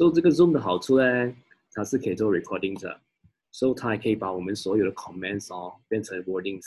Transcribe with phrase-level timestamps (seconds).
[0.00, 1.36] 所以这个 Zoom 的好处呢，
[1.74, 2.98] 它是可以做 recording 的，
[3.52, 6.64] 所以它还可以把我们所有的 comments 哦变成 wordings。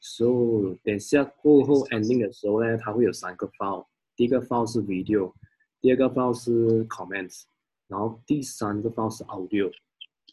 [0.00, 3.86] 所以等下过后 ending 的时候呢，它会有三个 file，
[4.16, 5.32] 第一个 file 是 video，
[5.80, 7.42] 第二个 file 是 comments，
[7.86, 9.70] 然后第三个 file 是 audio。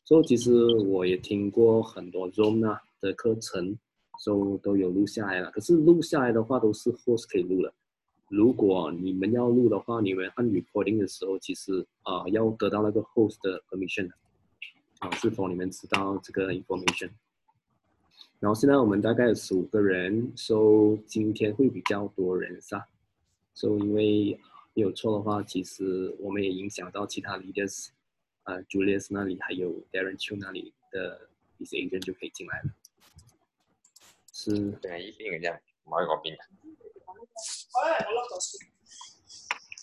[0.04, 3.78] 所以其实我也听过很多 Zoom 啊的课程，
[4.18, 5.52] 所以都有录下来了。
[5.52, 7.71] 可是录下来的话都是 host 可以录的。
[8.36, 14.12] 如果你们要录的话，你们按 recording 的时候，其实啊要得到那个 host 的 permission
[15.00, 17.12] 啊，是否你们知道这个 information？
[18.42, 22.86] 然后现在我们大概有十五个人，so 今天会比较多人是吧
[23.54, 24.38] ？so 因为
[24.74, 27.88] 有错的话，其实我们也影响到其他 leaders。
[28.43, 32.70] 啊，Julius 那里还有 Darren Chu 那里的一些 agent 就可以进来了。
[34.31, 34.72] 是。
[34.81, 36.38] 对，一定这样，冇一个变。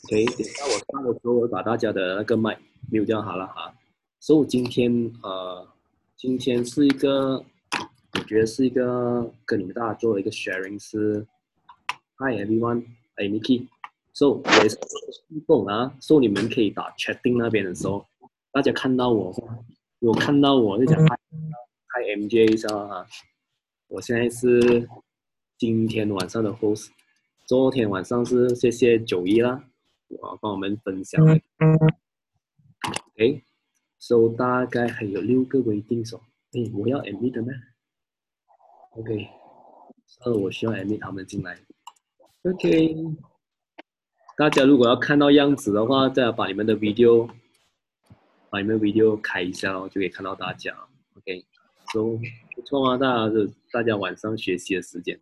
[0.05, 2.59] OK，等下我上的时候，我把大家的那个麦
[2.91, 3.74] mute 掉好了哈。
[4.18, 5.68] 所以今天呃，
[6.16, 7.45] 今天是一个，
[8.15, 11.26] 我觉得是一个跟你们大家做了一个 sharing 是
[12.16, 13.68] ，Hi everyone，I'm Nicky。
[14.15, 14.79] So 也是
[15.29, 18.07] 互动啊，So 你们可以打 chatting 那边的时候。
[18.52, 19.35] 大家看到我，
[20.01, 21.16] 有看到我就想开
[21.88, 23.07] 开 MJ 一下啊！
[23.88, 24.87] 我现在是
[25.57, 26.88] 今天晚上的 host，
[27.52, 29.62] 昨天晚上是谢谢九一啦，
[30.08, 31.22] 我帮我们分享。
[33.18, 33.42] 哎
[33.98, 36.16] ，so 大概还有六个微定手，
[36.52, 37.48] 哎，我要 admit 的吗
[38.92, 39.28] ？OK，
[40.24, 41.58] 呃，我需要 admit 他们进来。
[42.45, 42.96] OK，
[44.38, 47.28] 大家如果要看到样子的话，再把你们的 video。
[48.48, 50.74] 把你们 video 开一下哦，就可以看到大家。
[51.18, 52.18] OK，so
[52.56, 55.20] 不错啊，大家的大家晚上学习的时间。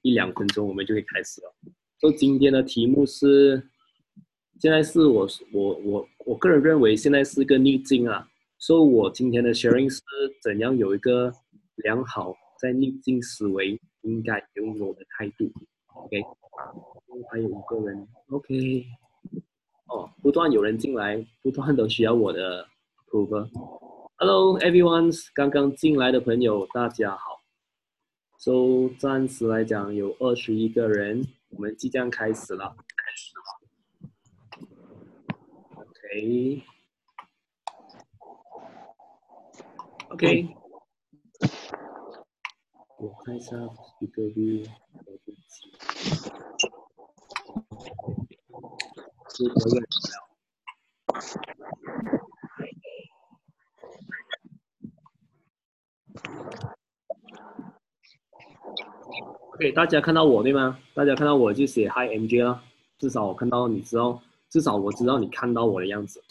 [0.00, 1.54] 一两分钟，我们就可以开始了。
[2.00, 3.62] 所以今天的题目是，
[4.58, 8.26] 现在是我我我我个人认为现在是个逆境啊。
[8.58, 10.00] 所以我今天的 sharing 是
[10.42, 11.30] 怎样有一个。
[11.78, 15.50] 良好在逆境思维应该拥有的态度
[15.94, 16.22] ，OK，
[17.30, 18.86] 还有五个人，OK，
[19.86, 22.68] 哦，不断有人进来，不断的需要我的
[23.06, 23.48] approval。
[24.16, 27.42] Hello everyone，刚刚进来的朋友大家好。
[28.38, 32.76] So 暂时来讲有二十一个人，我们即将开始了。
[40.10, 40.56] OK，OK。
[42.98, 43.56] 我看一下
[59.54, 60.78] ？OK，大家看到我对吗？
[60.94, 62.62] 大家看到我就写 Hi MJ 了，
[62.98, 64.20] 至少我看到你知道，
[64.50, 66.22] 至少我知道你看到我的样子。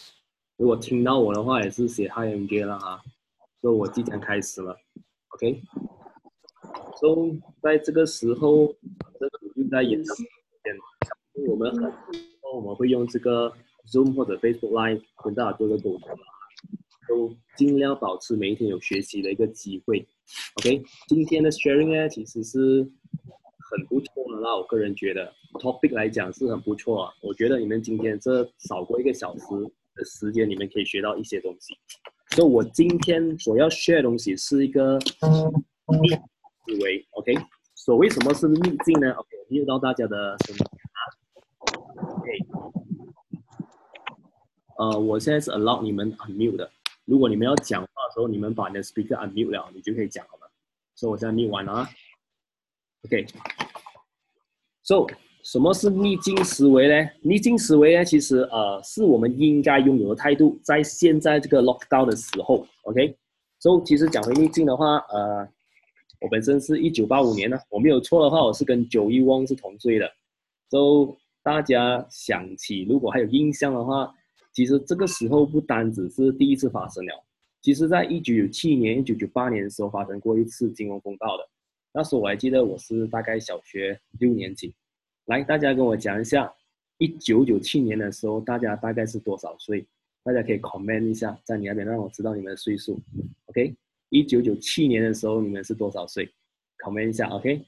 [0.58, 3.02] 如果听到我的话，也是写 Hi MJ 了哈。
[3.62, 4.78] 所以我即将开始了
[5.30, 5.62] ，OK。
[7.02, 8.68] 都在这个时候，
[9.20, 10.33] 这个就在演上面，我
[11.64, 11.92] 们很
[12.42, 13.52] 多我们会用这个
[13.88, 16.10] Zoom 或者 Facebook Live 跟大家做个沟通
[17.08, 20.06] 都尽量保持每一天有学习的一个机会。
[20.56, 22.60] OK，今天的 sharing 呢，其实是
[23.72, 27.14] 很不错的啦，我个人觉得 topic 来讲是很不错啊。
[27.22, 29.46] 我觉得你们今天这少过一个小时
[29.96, 31.74] 的时间，你们可以学到一些东西。
[32.32, 35.00] 所以我今天所要 share 的东西是一个。
[36.66, 37.36] 思维，OK，
[37.76, 40.62] 所谓什么是逆境呢？OK，听到大家的声音
[40.94, 41.00] 啊
[42.16, 42.40] ，OK，
[44.92, 46.70] 呃，我现在是 allow 你们 unmute 的，
[47.06, 50.48] 如果你们要讲话的时候，你们把你的 speaker unmute 了，你就可以讲好了嘛。
[50.96, 51.90] 所以我现在 mute 完了啊
[53.06, 55.08] ，OK，So
[55.44, 57.10] 什么是逆境思维呢？
[57.22, 65.48] 逆境思维呢，其实呃是我们应该拥有的态度，在现在这个 lockdown 的时候，OK，So 其实讲回逆境的话，呃。
[66.22, 70.10] 我本身是一九八五年呢，我没有错的话，我是跟九一翁是同岁的。
[70.70, 74.16] So，大家想起，如果还有印象的话，
[74.54, 77.24] 其实这个时候不单只是第一次发生了，
[77.62, 81.50] 其实在一九九七年、一九九八年的时候发生过一次金融风暴的。
[81.92, 84.74] 那时候我还记得我是大概小学六年级。
[85.26, 86.54] 来，大家跟我讲一下，
[86.98, 89.86] 一九九七年的时候大家大概是多少岁？
[90.24, 93.00] 大家可以 comment 一下，在你那边让我知道你们的岁数。
[93.48, 93.76] OK。
[94.10, 96.32] 一九九七年的时候，你们是多少岁
[96.78, 97.66] ？comment 一下，OK。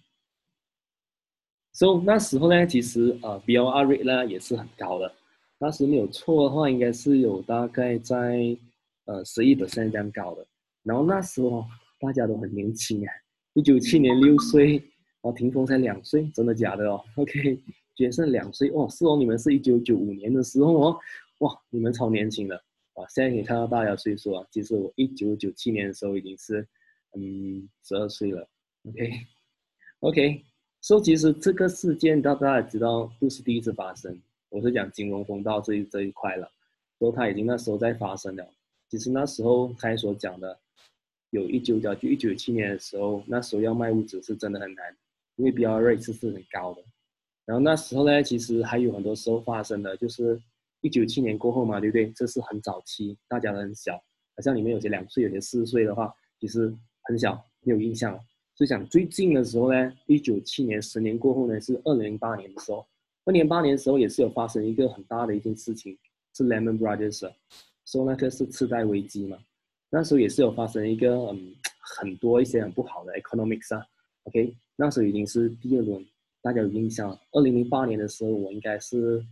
[1.73, 5.11] So 那时候呢，其实呃 BOR rate 呢也是很高的。
[5.57, 8.57] 当时没有错的话，应该是有大概在
[9.05, 10.45] 呃十一 percent 这样高的。
[10.83, 11.65] 然后那时候
[11.99, 13.11] 大家都很年轻啊，
[13.53, 14.81] 一九七年六岁，
[15.21, 17.01] 哦，霆锋才两岁，真的假的哦？
[17.15, 17.59] OK，
[17.95, 18.69] 杰森两岁。
[18.69, 20.99] 哦，是哦，你们是一九九五年的时候哦，
[21.39, 22.61] 哇，你们超年轻的，
[22.95, 26.67] 哇，现在可以看到大家岁数啊，其实我一九九七年的时候已经是
[27.17, 28.47] 嗯十二岁了
[30.01, 30.45] ，OK，OK，
[30.81, 36.49] 所以其实这个事件大家也知道不是第一次发生，我是讲金融风暴这一这一块了，
[36.99, 38.47] 说它已经那时候在发生了，
[38.89, 40.59] 其实那时候才所讲的。
[41.31, 44.95] 有一九九就一九七年的时候，那时候要卖物质是真的很难，
[45.35, 46.81] 因为 B R rate 是是很高的。
[47.45, 50.41] 然后那时候呢，其实还有很多时候发生的，就是
[50.79, 52.09] 一九七年过后嘛，对不对？
[52.11, 58.17] 这是很早期，大家都很小，好像你们有些两岁，有些四岁的话，其实很小，没有印象。
[58.53, 62.85] 所以讲最近的时候呢，一九七年十年过后呢，是二零零八年的时候，
[63.25, 65.97] 二零零八年的时候也是有发生一个很大的一件事情，
[66.35, 67.31] 是 Lemon Brothers，
[67.85, 69.35] 说那个是次贷危机嘛。
[69.89, 73.83] 那时候也是有发生一个嗯很多一些很不好的 economics 啊
[74.25, 76.05] ，OK，那时候已经是第二轮，
[76.43, 77.17] 大家有印象？
[77.31, 79.25] 二零零八年的时候，我应该是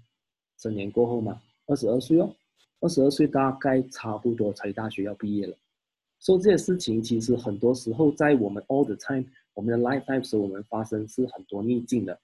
[0.57, 2.35] 成年过后嘛，二十二岁哦，
[2.79, 5.55] 二十二岁大概差不多才大学要毕业了。
[6.19, 9.23] 说这些事情，其实很多时候在我们 all the time，
[9.53, 12.19] 我们的 lifetime 时候，我们发生是很多逆境的。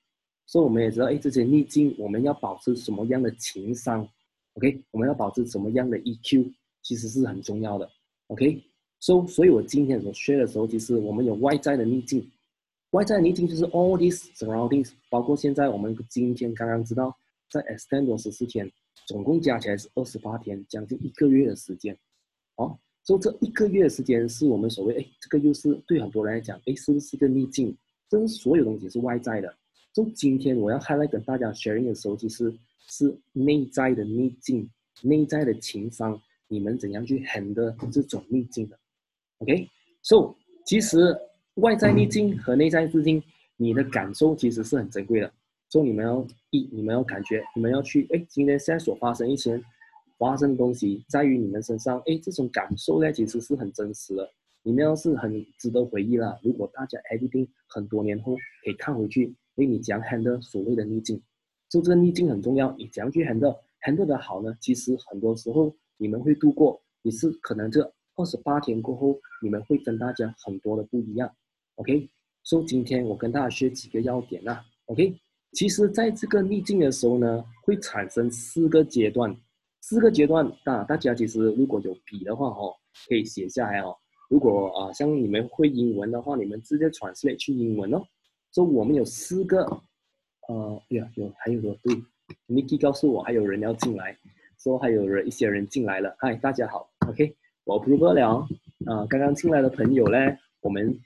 [0.50, 4.10] 所以我们也知道，哎，这些逆境我们要保持什么样的情商
[4.54, 6.52] ？OK，我们要保持什么样的 EQ，
[6.82, 7.88] 其实是很重要的。
[8.30, 12.28] OK，so 所以，我今天所学的时候，其实我们有外在的逆境，
[12.90, 17.16] 外在逆境就是 all these surroundings，包括现在我们今天刚刚知道，
[17.52, 18.68] 在 extend 十四天，
[19.06, 21.96] 总共加起来是二十八天，将近一个月的时间。
[22.56, 27.78] 哦，所以这一个月的时间是我们所谓，哎，这个又是对很多人来讲，哎，是不是个逆境？
[28.10, 29.56] 这是所有东西是外在的。
[30.14, 32.54] 今天我要 highlight 跟大家 sharing 的时候，其实
[32.88, 34.70] 是内在的逆境，
[35.02, 36.22] 内在的情商。
[36.52, 38.80] 你们怎样去 handle 这种逆境的
[39.38, 40.36] ？OK，so
[40.66, 41.16] 其实
[41.56, 43.22] 外在逆境和内在逆境，
[43.56, 45.32] 你的感受其实是很珍贵的。
[45.70, 49.62] 所以你们要一，你们要感觉，你们要去，哎，今天现在所发生一些
[50.18, 54.28] 发生的东西，在于你们身上，哎，这种感受呢，其实是很真实的。
[54.64, 56.40] 你们要是很值得回忆了。
[56.42, 61.22] 如果大家 editing 很多年后可以看回去，哎，你怎样 handle 所谓的逆境？
[61.70, 64.58] 就这个逆境很重要，你怎样去 handle？handle 的好呢？
[64.60, 65.76] 其实很多时候。
[66.02, 67.82] 你们会度过，也是可能这
[68.16, 71.30] 二十八天过后，你们会跟大家很多的不一样。
[71.76, 72.10] OK，
[72.42, 74.64] 所以今天我跟大家学几个要点啊。
[74.86, 75.14] OK，
[75.52, 79.36] 其实在这个逆境的时候呢，会产生四个阶段，
[79.82, 80.50] 四个阶段。
[80.64, 82.74] 啊大家其实如果有笔的话哦，
[83.10, 83.94] 可以写下来哦。
[84.30, 88.02] 如果啊，像你们会英文的话，你们直接传出来去英文哦。
[88.52, 89.64] 所以我们有四个，
[90.48, 91.96] 呃，呀，有还有个对
[92.48, 94.18] ，Miki 告诉我还有人要进来。
[94.62, 98.46] 说还有人一些人进来了，嗨，大家好，OK，我 approve 了
[98.88, 100.18] 啊，刚刚进来的朋友呢，
[100.60, 101.00] 我们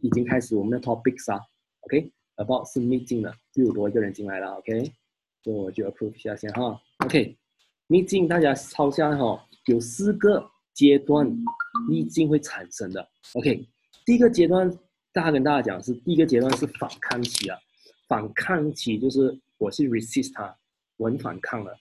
[0.00, 1.40] 已经开始我们的 topics 啊
[1.80, 4.92] ，OK，about 是逆境了，又有多一个人进来了，OK，
[5.42, 7.36] 所以我就 approve 一下先哈，OK，
[7.88, 11.28] 逆境大家抄下哈，有四个阶段
[11.88, 13.66] 逆境会产生的，OK，
[14.06, 14.72] 第一个阶段
[15.12, 17.58] 大家跟大家讲是第一个阶段是反抗期啊，
[18.06, 20.56] 反抗期就是我是 resist 它，
[20.98, 21.76] 我很反抗了。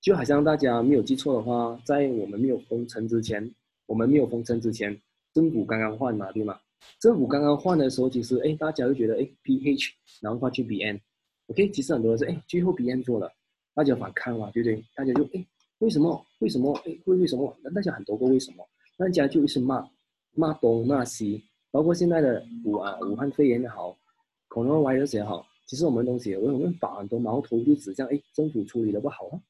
[0.00, 3.48] 就好像大家没有记错的话，在我们没有封城之前，
[3.86, 5.00] 我们没有封城之前，
[5.32, 6.58] 政府刚刚换嘛，对吗？
[6.98, 13.32] 政府刚刚换的时候，其实哎，大家就觉得哎，PH，然后换去 BN，OK，其实很多人是哎，最后 BN 做了，
[13.72, 14.84] 大家反抗嘛，对不对？
[14.96, 15.46] 大家就哎，
[15.78, 16.26] 为什么？
[16.40, 16.74] 为什么？
[16.84, 17.56] 哎，为为什么？
[17.62, 18.68] 那大家很多个为什么？
[18.98, 19.88] 大家就一直骂，
[20.32, 21.44] 骂东骂西，
[21.74, 23.98] 包括现在的武啊，武汉肺炎也好
[24.46, 29.40] 可能外热些也好，其实我们东西，我们把很多矛头就指向哎，政府处理的不好啊。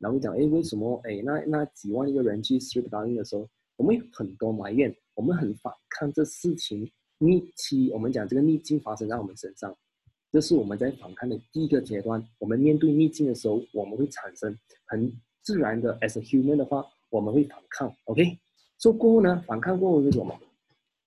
[0.00, 1.00] 然后讲，哎，为什么？
[1.04, 7.92] 哎，那那几万一个人去 strip down 的时候，我们有很多埋怨，我们很反抗这事情逆期。
[7.92, 9.72] 我们讲这个逆境发生在我们身上，
[10.32, 12.20] 这是我们在反抗的第一个阶段。
[12.40, 14.52] 我们面对逆境的时候，我们会产生
[14.84, 17.94] 很自然的 as a human 的话，我们会反抗。
[18.06, 18.36] OK，
[18.78, 20.36] 做过后呢，反抗过后是什么？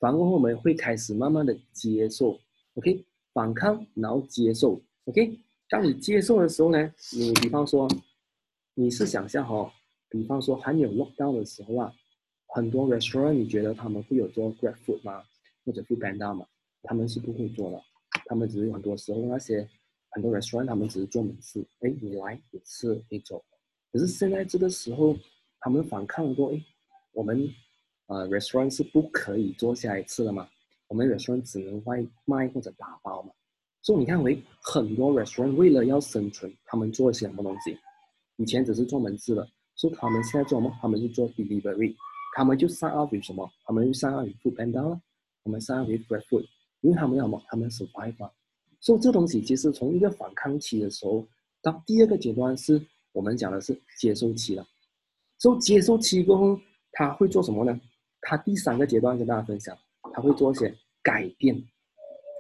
[0.02, 2.38] 反过后我们会开始慢慢的接受。
[2.74, 4.82] OK，反抗然后接受。
[5.06, 5.40] OK，
[5.70, 7.88] 当你接受的时候呢，你比方说。
[8.74, 9.70] 你是想象哈，
[10.10, 11.94] 比方说还有 lockdown 的时候啊，
[12.48, 15.22] 很多 restaurant 你觉得他们会有做 grab food 吗？
[15.66, 16.48] 或者 food panda 吗？
[16.84, 17.84] 他们是不会做的，
[18.28, 19.68] 他们只是很多时候那些
[20.12, 23.44] 很多 restaurant 他们只是做门市，哎，你来你吃你走。
[23.92, 25.18] 可是现在这个时候，
[25.60, 26.64] 他们反抗过，哎，
[27.12, 27.46] 我们
[28.12, 30.46] 呃 restaurant 是不可以坐下来吃的嘛？
[30.90, 33.32] 我们 restaurant 只能外卖或者打包嘛？
[33.82, 37.78] 所以你看，为很多 restaurant 为了要生存，他们做了些什么东西？
[38.36, 40.78] 以前只是做门市的，所以他们现在做什么？
[40.82, 41.96] 他们是做 delivery。
[42.36, 43.50] 他们就 sign up 于什么？
[43.64, 45.02] 他们就 sign up with food panda 了，
[45.46, 46.46] 他们 sign up with grab food，
[46.82, 47.42] 因为他们要什么？
[47.48, 48.30] 他们 survive 嘛。
[48.82, 51.26] 所以这东西其实从一个反抗期的时候，
[51.62, 52.82] 到第二个阶段是
[53.14, 54.68] 我们讲的是接受期了。
[55.38, 56.60] 所以接受期过后，
[56.92, 57.80] 他会做什么呢？
[58.22, 59.78] 他第三个阶段跟大家分享，
[60.14, 61.56] 他会做一些改变。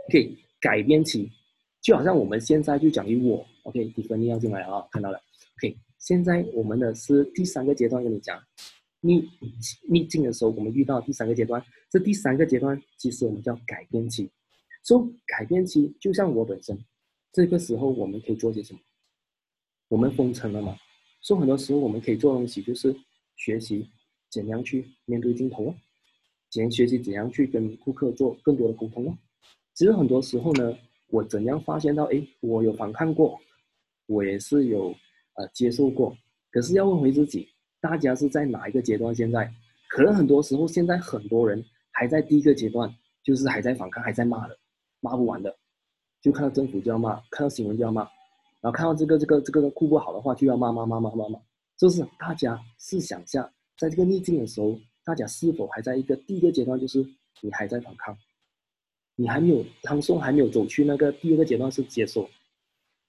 [0.07, 1.29] OK，改变期，
[1.81, 5.19] 就好像我们现在就讲于我，OK，蒂芬尼要进来啊，看到了。
[5.57, 8.41] OK，现在我们的是第三个阶段跟你讲，
[8.99, 9.27] 逆
[9.89, 14.29] 逆境的时候，我们遇到第三个阶段，这第三个阶段其实我们叫改变期。
[14.83, 16.77] 所以改变期就像我本身，
[17.31, 18.79] 这个时候我们可以做些什么？
[19.87, 20.75] 我们封城了嘛？
[21.21, 22.95] 所以很多时候我们可以做东西，就是
[23.35, 23.87] 学习
[24.31, 25.75] 怎样去面对镜头哦，
[26.49, 29.17] 怎样学习怎样去跟顾客做更多的沟通哦。
[29.73, 30.75] 其实很多时候呢，
[31.09, 33.37] 我怎样发现到，哎，我有反抗过，
[34.07, 34.95] 我也是有
[35.35, 36.15] 呃接受过。
[36.49, 37.47] 可是要问回自己，
[37.79, 39.13] 大家是在哪一个阶段？
[39.13, 39.51] 现在
[39.89, 44.57] 可能很多时候，现在很多人还在第一个阶段，就是还在反抗，还在骂的。
[45.03, 45.57] 骂不完的，
[46.21, 48.03] 就看到政府就要骂，看到新闻就要骂，
[48.61, 51.39] 然后看到这个这个这个库不好的话就要骂骂骂骂骂骂。
[51.75, 57.03] 就是大家试想下，在这个逆境的时候，大家是否还在一个第一个阶段，就是
[57.41, 58.15] 你还在反抗，
[59.15, 62.29] 你还没有唐宋还没有走去那个第二个阶段是接受。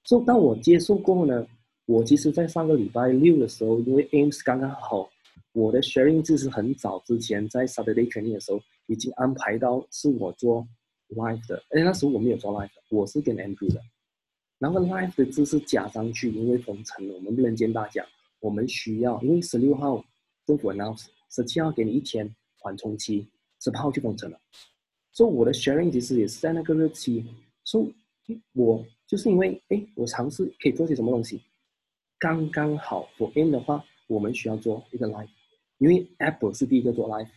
[0.05, 1.47] 所以当我接受过后呢，
[1.85, 5.07] 我其实在上个礼拜六的时候，因为 Ames 刚刚好，
[5.52, 10.67] 我的 sharing 就是很早之前在 Saturday training 的时候已经安排到是我做。
[11.14, 13.79] live 的，哎那时候我没有做 live，我是跟 Andrew 的。
[14.59, 18.02] 然后 live 的字是加上去，因为封城了，我们不能见大家。
[18.41, 20.02] 我们需要，因为十六号
[20.46, 23.26] 政府 announce，十七号给你一天缓冲期，
[23.61, 24.40] 十八号就封城了。
[25.12, 27.25] 所以我的 sharing 其实也是在那个日期。
[27.64, 27.87] 所
[28.26, 31.42] 以，我就是因为，哎，我尝试可以做些什么东西，
[32.18, 33.08] 刚刚好。
[33.16, 35.28] For i m 的话，我们需要做一个 live，
[35.78, 37.28] 因为 Apple 是第一个做 live，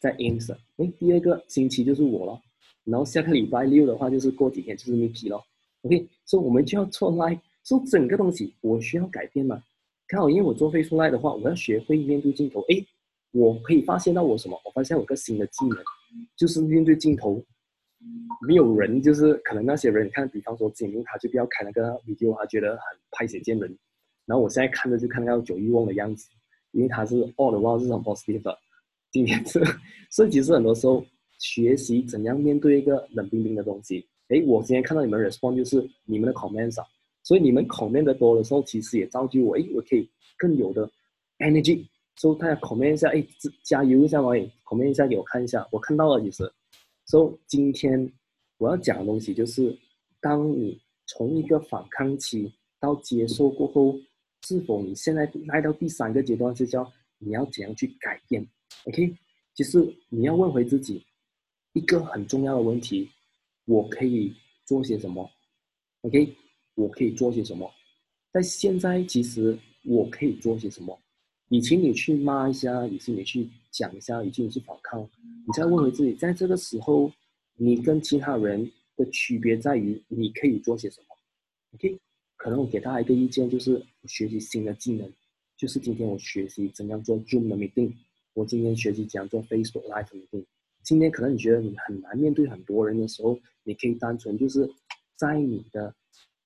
[0.00, 0.52] 在 Ames。
[0.78, 2.40] 哎，第二个星期就是我了。
[2.84, 5.44] 然后下个礼拜六的话，就是过几天就是 Miki 咯。
[5.82, 9.62] OK，所以我们就要做 live，所以整个东西我需要改变嘛。
[10.12, 12.60] 刚好因为我做 Facebook Live 的话，我要学会面对镜头。
[12.68, 12.84] 哎，
[13.30, 14.60] 我可以发现到我什么？
[14.62, 15.78] 我发现有个新的技能，
[16.36, 17.42] 就是面对镜头，
[18.46, 23.74] 没有人，就是可能那些人，你看，比方说景明，他就不要开那个 video，他觉得很拍血见人。
[24.26, 26.28] 然后我现在看着就看到九一望的样子，
[26.72, 28.54] 因为他是 all 的话是很 positive。
[29.10, 29.64] 今天是，
[30.10, 31.02] 所以其实很多时候。
[31.38, 34.06] 学习怎样面对一个冷冰冰的东西。
[34.28, 36.86] 哎，我今天看到你们 respond 就是你们的 comment 少，
[37.22, 40.90] 所以你们 comment 的多的时候，其实也造就我，哎，我可以更有的
[41.38, 41.86] energy。
[42.16, 43.26] 所以大家 comment 一下，哎，
[43.62, 46.52] 加油一下嘛，哎，comment 一下给我看一下，我看到了，其实。
[47.06, 48.12] 所以今天
[48.58, 49.76] 我要讲的东西就是，
[50.20, 53.96] 当你从一个反抗期到接受过后，
[54.46, 58.46] 是否你现在来到第三个阶段，是叫你要怎样去改变
[58.84, 59.16] ？OK，
[59.54, 61.04] 其实你要问回自己。
[61.74, 63.08] 一个很重要的问题，
[63.64, 64.30] 我可以
[64.66, 65.26] 做些什么
[66.02, 66.36] ？OK，
[66.74, 67.70] 我可以做些什么？
[68.32, 70.98] 在现在，其实我可以做些什么？
[71.48, 77.12] 以前你去骂一下，以前你去讲一下，以前你去反抗，你再问回自己，在这个时候，
[77.56, 81.06] 你跟其他人的区别在于你可以做些什么
[81.74, 81.98] ？OK，
[82.36, 85.12] 可能我给大家一个意见，就是学习新的技能，
[85.58, 87.92] 就是今天我学习怎样做 Zoom 的 meeting，
[88.32, 90.46] 我今天学习怎样做 Facebook Live meeting。
[90.82, 94.68] 今天可能你觉得你很难面对很多人的时候，你可以单纯就是
[95.16, 95.94] 在你的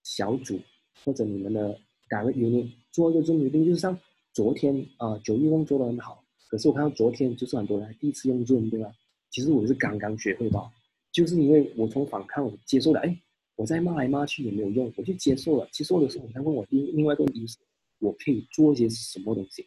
[0.06, 0.60] 小组
[1.04, 1.76] 或者你们的
[2.08, 3.98] direct unit 做一个这么一定，就是像
[4.32, 8.92] 昨天啊九一翁做的很好，可是我看到昨天就是很多人第一次用 Zoom 对吧？
[9.30, 10.70] 其实我是刚刚学会吧，
[11.10, 13.18] 就是因为我从反抗我接受了，哎，
[13.56, 15.68] 我在骂来骂去也没有用，我就接受了。
[15.72, 17.58] 接受的时候，我在问我另另外一个问题是，
[17.98, 19.66] 我可以做些什么东西？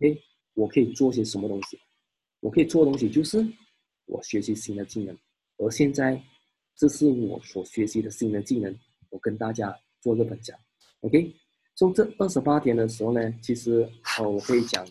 [0.00, 0.16] 哎，
[0.54, 1.78] 我可以做些什么东西？
[2.40, 3.46] 我可以做的东西就是。
[4.06, 5.16] 我学习新的技能，
[5.58, 6.20] 而现在，
[6.74, 8.76] 这是我所学习的新的技能，
[9.10, 10.58] 我跟大家做个分享。
[11.00, 11.34] OK，
[11.74, 13.88] 从这二十八天的时候呢，其实
[14.18, 14.86] 呃，我可以讲，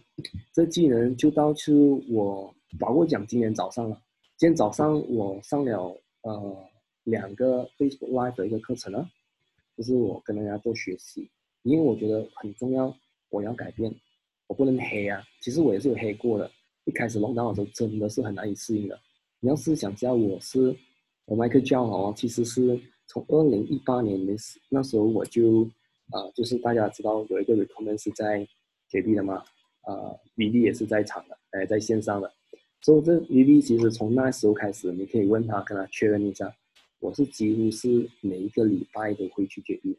[0.53, 1.73] 这技能就到是
[2.09, 4.01] 我把握讲今天早上了。
[4.37, 6.57] 今天早上我上了呃
[7.03, 9.09] 两个 Facebook Live 的一个课程啊，
[9.75, 11.29] 就是我跟大家做学习，
[11.63, 12.95] 因为我觉得很重要，
[13.29, 13.93] 我要改变，
[14.47, 15.21] 我不能黑啊。
[15.41, 16.49] 其实我也是有黑过的，
[16.85, 18.99] 一开始龙岗的时候真的是很难以适应的。
[19.41, 20.75] 你要是想知道我是
[21.25, 25.67] 我麦克教哦，其实是从二零一八年的时那时候我就
[26.11, 28.47] 啊，就是大家知道有一个 recommend 是在
[28.91, 29.43] JB 的嘛，
[29.81, 32.31] 啊，VB 也是在场的，哎，在线上的，
[32.81, 36.55] 所以这 VB 其实从那时候开始，你可以问他，跟他确认一下，
[36.99, 39.97] 我是几乎是每一个礼拜都会去 JB，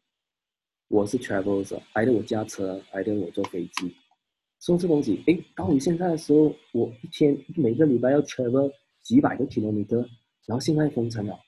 [0.89, 3.95] 我是 traveler，挨着我驾车，挨着我坐飞机，
[4.61, 10.07] 说这东西，哎，到你现在的时候，我一天每个礼拜要 travel 几百个 kilometer，
[10.47, 11.39] 然后现在封城了，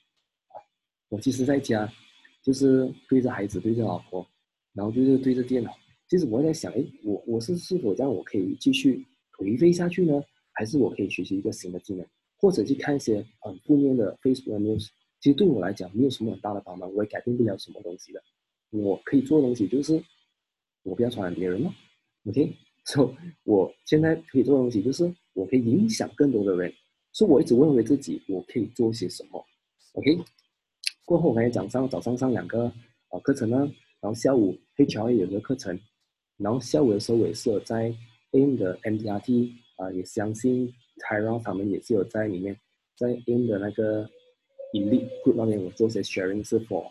[1.12, 1.86] 我其实在家
[2.42, 4.26] 就是对着孩子，对着老婆，
[4.72, 5.70] 然后就是对着电脑。
[6.08, 9.06] 其实我在想，哎，我我是是否这样我可以继续
[9.38, 10.22] 颓废下去呢？
[10.52, 12.06] 还是我可以学习一个新的技能，
[12.38, 14.88] 或者去看一些很负面的 Facebook news？
[15.20, 18.22] 其实对我来讲没有什么很大的帮忙，我也改变不了什么东西的。
[18.70, 20.02] 我可以做的东西就是，
[20.82, 21.70] 我不要传染别人了
[22.24, 22.56] ，OK？
[22.86, 26.72] 所以我现在可以做的东西就是，我可以影响更多的人。
[27.12, 29.44] 所以我一直问问自己，我可以做些什么
[29.92, 30.18] ？OK？
[31.04, 32.64] 过后我还讲上早上上两个
[33.08, 33.58] 啊课程呢，
[34.00, 35.78] 然后下午 HR 有个课程，
[36.36, 37.94] 然后下午的时候我也是有在
[38.32, 42.58] AM 的 MDRT 啊，也相信 Tyron 他们也是有在里面，
[42.96, 44.08] 在 AM 的那个。
[44.74, 46.90] Elite Group 那边我做些 sharing 是 for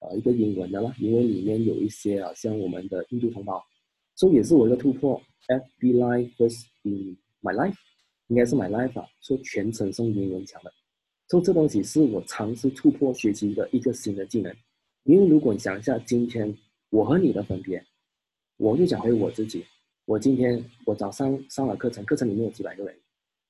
[0.00, 3.62] 呃一个英文的啦，因为里面有一些啊像我们的印度同胞，
[4.16, 5.22] 所以也是我一个突破。
[5.46, 7.76] FB Live first in my life，
[8.26, 10.72] 应该是 my life 啊，说全程送英文讲的。
[11.30, 14.52] 所以这东西是我尝试突破学习的一个新的技能。
[15.04, 16.52] 因为如果你想一下，今天
[16.90, 17.82] 我和你的分别，
[18.56, 19.64] 我就讲回我自己。
[20.06, 22.94] 我今天我早上上了课程，课程里面有几百个人，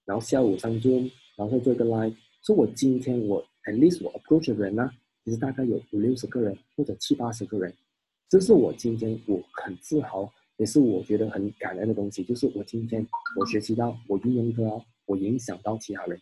[0.04, 2.14] 然后下午上 Zoom，然后做一个 live。
[2.42, 3.44] 所以我今天我。
[3.64, 4.90] At least 我 approach 的人呢，
[5.22, 7.72] 其实大概有五六十个人或者七八十个人，
[8.26, 13.06] 这是我今天我很自豪，也是我觉得很感恩的东西，就是我今天
[13.36, 16.18] 我学习到，我运用到，我影响到其他人，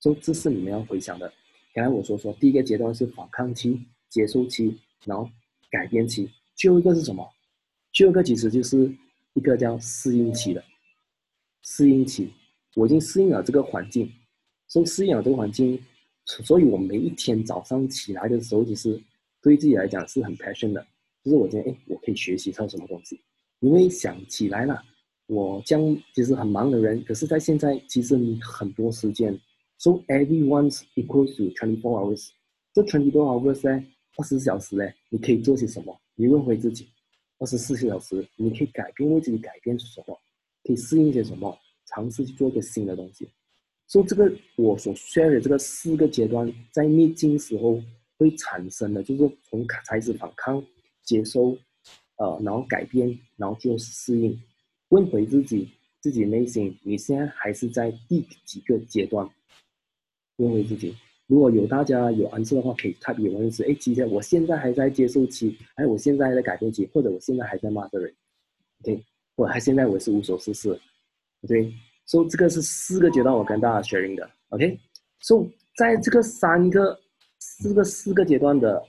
[0.00, 1.32] 所以这是你们要回想的。
[1.74, 5.28] 刚才我说说，第一个阶段是反抗期、接受期，然后
[5.70, 7.28] 改变期，最后一个是什么？
[7.92, 8.90] 最后一个其实就是
[9.34, 10.64] 一个叫适应期的，
[11.62, 12.30] 适应期，
[12.74, 14.10] 我已经适应了这个环境，
[14.68, 15.78] 所适应了这个环境。
[16.24, 19.00] 所以，我每一天早上起来的时候，其实
[19.40, 20.86] 对自己来讲是很 passion 的。
[21.22, 23.20] 就是我今天，哎，我可以学习到什么东西？
[23.60, 24.82] 因为想起来了，
[25.26, 29.38] 我将其实很忙的人，可是在现在，其实你很多时间。
[29.78, 32.30] So everyone's equals to twenty four hours。
[32.72, 33.84] 这 twenty four hours 呢，
[34.16, 35.98] 二十四小时呢，你可以做些什么？
[36.14, 36.88] 你问回自己，
[37.38, 40.18] 二十四小时，你可以改变，为自己改变什么？
[40.64, 41.56] 可以适应些什么？
[41.86, 43.28] 尝试去做一个新的东西。
[43.86, 47.80] 所以这个我所 share 的这个四个阶段，在逆境时候
[48.18, 50.64] 会产生的，就是从开始反抗、
[51.04, 51.56] 接收，
[52.16, 54.36] 呃，然后改变，然后就是适应。
[54.88, 55.68] 问回自己，
[56.00, 59.28] 自己内心，你现在还是在第几个阶段？
[60.36, 60.94] 问回自己，
[61.26, 68.14] 如果有大家有 answer 的话，可以特别问是：哎，其实我现在还在接受期，哎，我现在还在改变期，或者我现在还在骂的人
[68.82, 69.02] ，OK，
[69.36, 70.78] 我还现在我是无所事事，
[71.46, 71.72] 对。
[72.08, 74.78] 所以这个是四个阶段，我跟大家 sharing 的，OK。
[75.18, 76.96] 所以在这个三个、
[77.40, 78.80] 四个、四个阶段的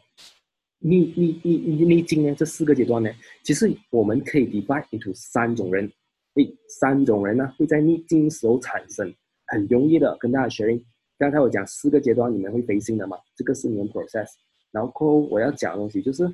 [0.77, 3.09] 逆逆逆逆逆境呢，这四个阶段呢，
[3.43, 5.91] 其实我们可以 divide into 三种人，
[6.35, 9.11] 诶，三种人呢会在逆境时候产生，
[9.47, 10.83] 很容易的跟大家 sharing。
[11.17, 13.17] 刚才我讲四个阶段，你们会飞行的嘛？
[13.35, 14.27] 这个是你们 process。
[14.71, 16.27] 然后我要讲的东西就是，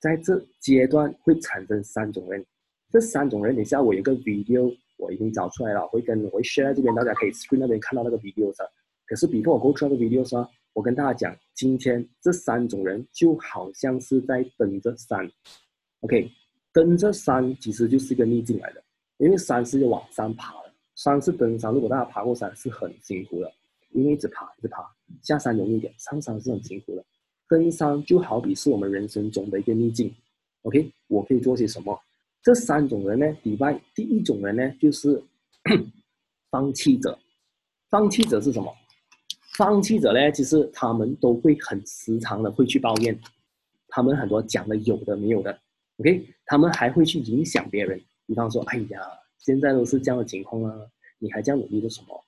[0.00, 2.44] 在这阶段会产生三种人，
[2.90, 4.76] 这三种人，等下我有个 video。
[4.98, 8.66] 我已经找出来了，会跟我会 share 这边，大家可以 screen 那边看到那个 video 上。
[9.04, 15.30] 可是 before 我 go through 那个 video 上，我跟大家讲，今天这三种人就好像是在登着山
[16.00, 16.30] ，OK，
[16.72, 18.82] 登着山其实就是一个逆境来的，
[19.18, 23.52] 因为山是要往上爬的，山是登山，如果大家爬过山是很辛苦的，
[23.96, 24.82] 因为一直爬一直爬，
[25.22, 27.04] 下山容易点，上山是很辛苦的。
[27.48, 30.14] 登山就好比是我们人生中的一个逆境
[30.62, 31.98] ，OK，我可以做些什么？
[32.42, 35.22] 这三种人呢，以外第一种人呢，就是
[36.50, 37.18] 放弃者。
[37.88, 38.70] 放弃者是什么？
[39.56, 43.18] 放弃者呢，其实他们都会很时常的会去抱怨，
[43.88, 45.58] 他们很多讲的有的没有的
[45.98, 46.28] ，OK？
[46.44, 49.00] 他们还会去影响别人，比方说，哎呀，
[49.38, 50.76] 现在都是这样的情况啊，
[51.18, 52.25] 你还这样努力做什么？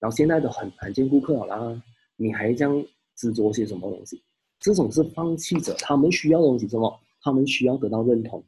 [0.00, 1.82] 然后现在都很难见顾客了啦，
[2.16, 2.84] 你还这样
[3.16, 4.20] 执着些什么东西？
[4.58, 7.00] 这种是放弃者，他们需要的东西什么？
[7.22, 8.42] 他们需要得到认同。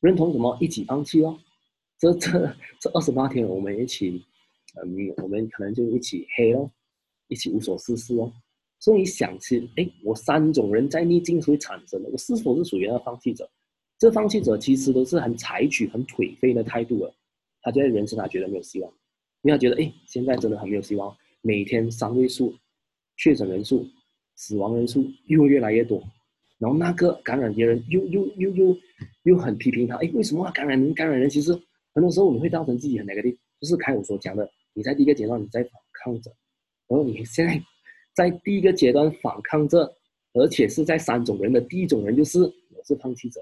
[0.00, 0.56] 认同什么？
[0.60, 1.38] 一起放弃哦！
[1.98, 4.24] 这这这二十八天，我们一起，
[4.82, 6.70] 嗯，我们可能就一起黑哦，
[7.28, 8.32] 一起无所事事哦。
[8.80, 13.48] 所以你想起，哎，我三种人在逆境会产生的，我是否是属于那个放弃者？
[13.98, 17.14] 这放弃者其实都是很采取很颓废的态度了。
[17.60, 18.92] 他觉得人生他觉得没有希望，
[19.42, 22.54] 因为他觉得，哎，现在真的很没有希望，每天三位数
[23.16, 23.86] 确诊人数、
[24.36, 26.02] 死亡人数又越来越多。
[26.58, 28.78] 然后那个感染别人又又又又
[29.24, 31.28] 又很批评他，哎，为什么感染人感染人？
[31.28, 31.52] 其实
[31.92, 36.30] 很多时候你会造成自己很那个的，就是开我所讲的，你在第一个阶段你在反抗着，
[36.86, 37.60] 然后你现在
[38.14, 39.92] 在第一个阶段反抗着，
[40.34, 43.40] 而且是在三种人的第一种人就是我是放弃者，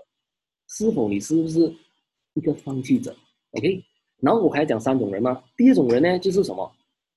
[0.69, 1.71] 是否你是不是
[2.33, 3.15] 一个放弃者
[3.51, 3.85] ？OK，
[4.21, 6.71] 然后我还讲三种人嘛，第一种人呢就是什么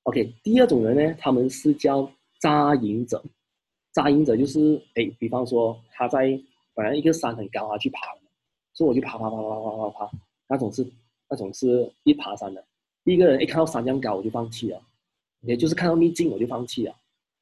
[0.03, 3.23] ？OK，第二种人呢，他们是叫扎营者。
[3.91, 6.39] 扎营者就是，哎，比方说他在
[6.73, 7.99] 本来一个山很高，他去爬，
[8.73, 10.11] 所以我就爬爬爬爬爬爬爬，
[10.47, 10.85] 那种是
[11.29, 12.63] 那种是一爬山的。
[13.03, 14.81] 第一个人一看到山这样高，我就放弃了，
[15.41, 16.95] 也就是看到秘境我就放弃了。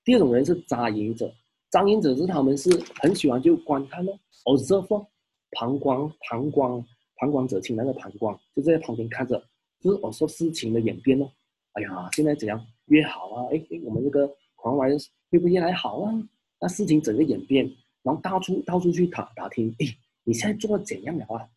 [0.04, 1.34] 第二种人是扎营者，
[1.70, 2.70] 扎营者是他们是
[3.02, 5.06] 很喜欢就观看咯，observe，
[5.52, 9.42] 旁观旁观旁观者清，那个旁观就在旁边看着，
[9.82, 11.32] 就是我说事情的演变咯。
[11.74, 13.48] 哎呀，现在怎样越好啊？
[13.52, 14.90] 哎哎，我们这个狂玩
[15.30, 16.14] 会不会越来好啊？
[16.60, 17.66] 那事情整个演变，
[18.04, 19.88] 然后到处到处去打打听，哎，
[20.24, 21.50] 你现在做到怎样了啊？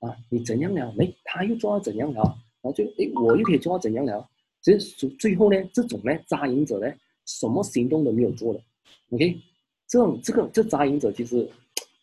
[0.00, 0.94] 啊，你怎样了？
[0.98, 2.22] 哎，他又做到怎样了？
[2.62, 4.28] 然后就哎，我又可以做到怎样了？
[4.60, 6.94] 其实最后呢，这种呢扎营者呢，
[7.26, 8.60] 什么行动都没有做的
[9.10, 9.40] ，OK？
[9.86, 11.48] 这种这个这扎营者其实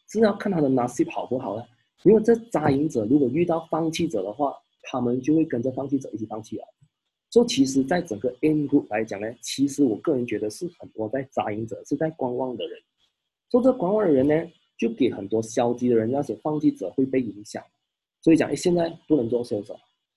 [0.07, 1.67] 是要看他的 nasib 好不好了。
[2.03, 6.65] 因为这扎营者如果遇到放弃者的话，他们就会跟着放弃者一起放弃了。
[7.29, 12.77] 所以其实，在整个 N group 来讲呢，其实我个人觉得是很多在扎营者是在观望的人。
[13.49, 17.63] 做这观望的人呢，就给很多消极的人，那些放弃者会被影响。
[18.21, 19.65] 所以讲，哎，现在不能做 sales，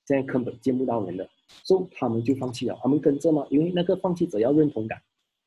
[0.07, 1.29] 现在根本见不到人的，
[1.63, 2.77] 所以他们就放弃了。
[2.83, 3.47] 他们跟着吗？
[3.49, 5.01] 因为那个放弃者要认同感，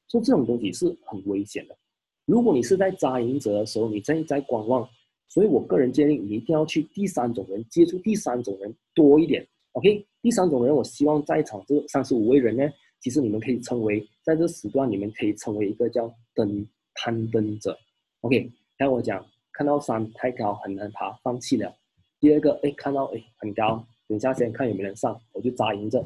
[0.08, 1.78] 所以这种东西是很危险的。
[2.26, 4.88] 如果你是在扎营者的时候，你在在观望，
[5.28, 9.46] 所以我个人建议你一定要去第三种人接触第三种人多一点。
[9.74, 12.64] OK，第三种人，我希望在场这三十五位人呢，
[13.00, 17.78] 其实你们可以称为，在这时段你们可以称为一个叫登攀登者。
[18.22, 21.72] OK，像我讲，看到山太高很难爬，放弃了。
[22.20, 26.04] 第二个，哎，看到哎很高，等下先看有没有人上，我就扎营着，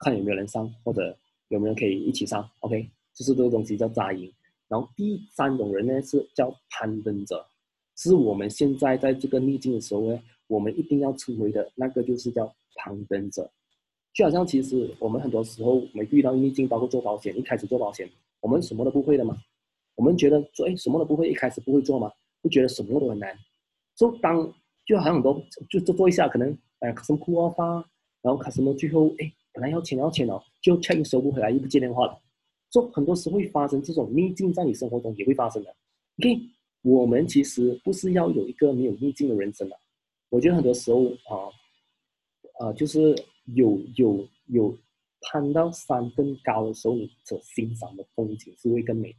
[0.00, 2.48] 看有没有人上，或者有没有人可以一起上。
[2.60, 4.32] OK，就是这个东西叫扎营。
[4.66, 7.46] 然后第三种人呢是叫攀登者，
[7.96, 12.52] 是我们现在在这个逆境的时候呢，我们一定要成为的那个就是叫。
[12.74, 13.48] 攀登者，
[14.14, 18.08] 就好像其实我们很多时候，我们遇到逆境，包括做保险，一开始做保险，
[18.40, 19.36] 我们什么都不会的嘛。
[19.94, 22.10] 我们觉得做哎什么都不会，一开始不会做嘛，
[22.42, 23.36] 就觉得什么都很难。
[23.94, 24.50] 就当
[24.86, 27.74] 就好像很多就做做一下，可能哎什么哭啊发，
[28.22, 32.18] 然后开什么最后哎本来要钱要钱了，就 check 收不回来，又不接电话了。
[32.70, 35.70] 就很多时候会发生这种逆境，在你生活中也会发生的。
[36.20, 36.40] OK，
[36.82, 39.76] 我们其实不是要有一个没有逆境的人生的。
[40.28, 41.50] 我觉得很多时候啊。
[42.58, 43.16] 啊，就是
[43.54, 44.76] 有有有
[45.22, 49.12] 攀到山更高的时候，你所欣赏的风景是会更美。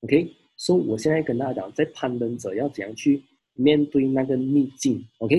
[0.00, 3.22] OK，所以我现在跟大家讲，在攀登者要怎样去
[3.54, 5.02] 面对那个逆境。
[5.18, 5.38] OK，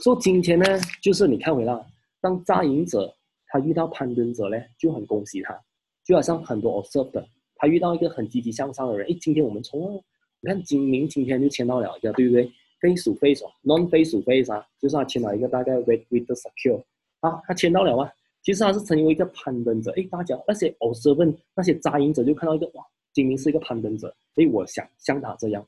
[0.00, 0.64] 所以今天呢，
[1.00, 1.86] 就是你看回来，
[2.20, 3.14] 当扎营者
[3.46, 5.58] 他遇到攀登者呢，就很恭喜他，
[6.04, 10.02] 就好像很多 observe 的，他遇到一个很积极向上的人，哎，今天我们从
[10.44, 12.50] 你看金明今天就签到了一个，对不对
[12.80, 16.82] ？face to face，non face to face 啊，就是他签了一个大概 with with the secure，
[17.20, 18.10] 啊，他签到了吗？
[18.42, 25.64] 其实他是成为一个攀登者，哎，大家那些 observer 那些扎营者就看到一个哇，金明是一个攀登者，哎，我想像他这样，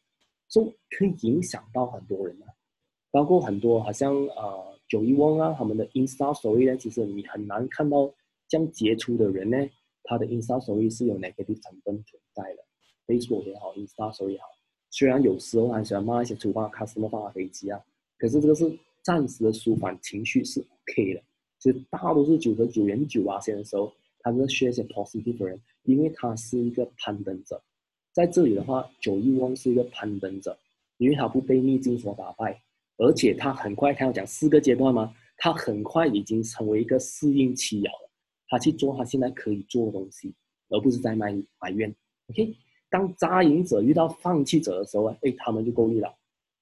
[0.48, 2.50] 所以可以影响到很多人啊，
[3.12, 8.12] 包括很多好像呃九一翁啊，他们的 insta story 呢，其实你很难看到
[8.48, 9.56] 这样杰出的人呢，
[10.02, 12.64] 他的 insta story 是有 negative 成分存在的
[13.06, 14.46] ，Facebook 也好，insta story 也好。
[14.96, 17.80] 虽然有时候很喜欢骂一些主办卡什么放飞机啊，
[18.16, 21.20] 可是这个是暂时的舒缓情绪是 OK 的。
[21.58, 27.60] 其实大多数九十九点九啊，线的时候，他是学一些 positive 的人，因为他是一个攀登者。
[28.12, 30.56] 在这里的话，九一翁是一个攀登者，
[30.98, 32.62] 因为他不被逆境所打败，
[32.98, 35.12] 而且他很快，他要讲四个阶段吗？
[35.38, 37.90] 他很快已经成为一个适应期了，
[38.46, 40.32] 他去做他现在可以做的东西，
[40.68, 41.92] 而不是在埋埋怨。
[42.28, 42.54] OK。
[42.94, 46.14] 当扎营者遇到放弃者的时候，哎，他们就孤立了，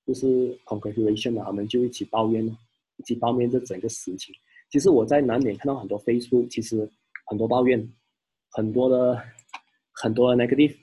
[0.06, 2.56] 就是 congratulation 啊，他们就一起抱怨了，
[2.96, 4.34] 一起抱怨这整个事情。
[4.70, 6.90] 其实我在南美看到很多 Facebook，其实
[7.26, 7.86] 很多抱怨，
[8.52, 9.22] 很多的
[9.92, 10.74] 很多的 negative。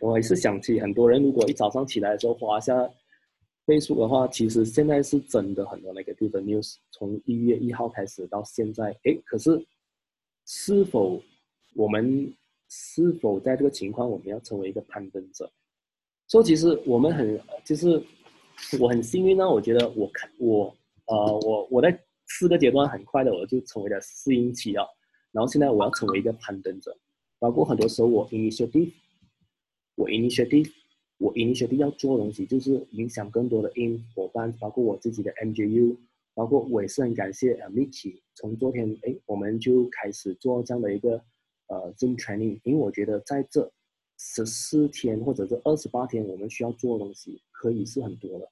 [0.00, 2.74] 我也是想起很多人，如果一早上起来的时候划下
[3.64, 6.74] Facebook 的话，其实现在是真的很多 negative 的 news。
[6.90, 9.64] 从一月一号开始到现在，哎，可是
[10.46, 11.22] 是否
[11.76, 12.34] 我们？
[12.68, 15.50] 是否在这个情况，我们要成为一个攀登者？
[16.28, 18.02] 说其实我们很，就是
[18.78, 19.48] 我很幸运呢。
[19.48, 20.76] 我觉得我看我
[21.06, 24.84] 呃我我在四个阶段很快的我就成为了适应期啊。
[25.32, 26.94] 然后现在我要成为一个攀登者，
[27.38, 28.92] 包括很多时候我 initiative，
[29.94, 30.70] 我 initiative，
[31.16, 35.96] 我 initiative 要做东西就是影响更多的 in 伙伴，包括我自己的 MJU，
[36.34, 41.24] 包括我也是很感谢啊 Mickey，从昨天哎我们就开始做这样的一个。
[41.68, 43.70] 呃，Zoom training，因为我觉得在这
[44.18, 48.48] 十四天或者这二十八天，我们需要做的东西可以是很多的。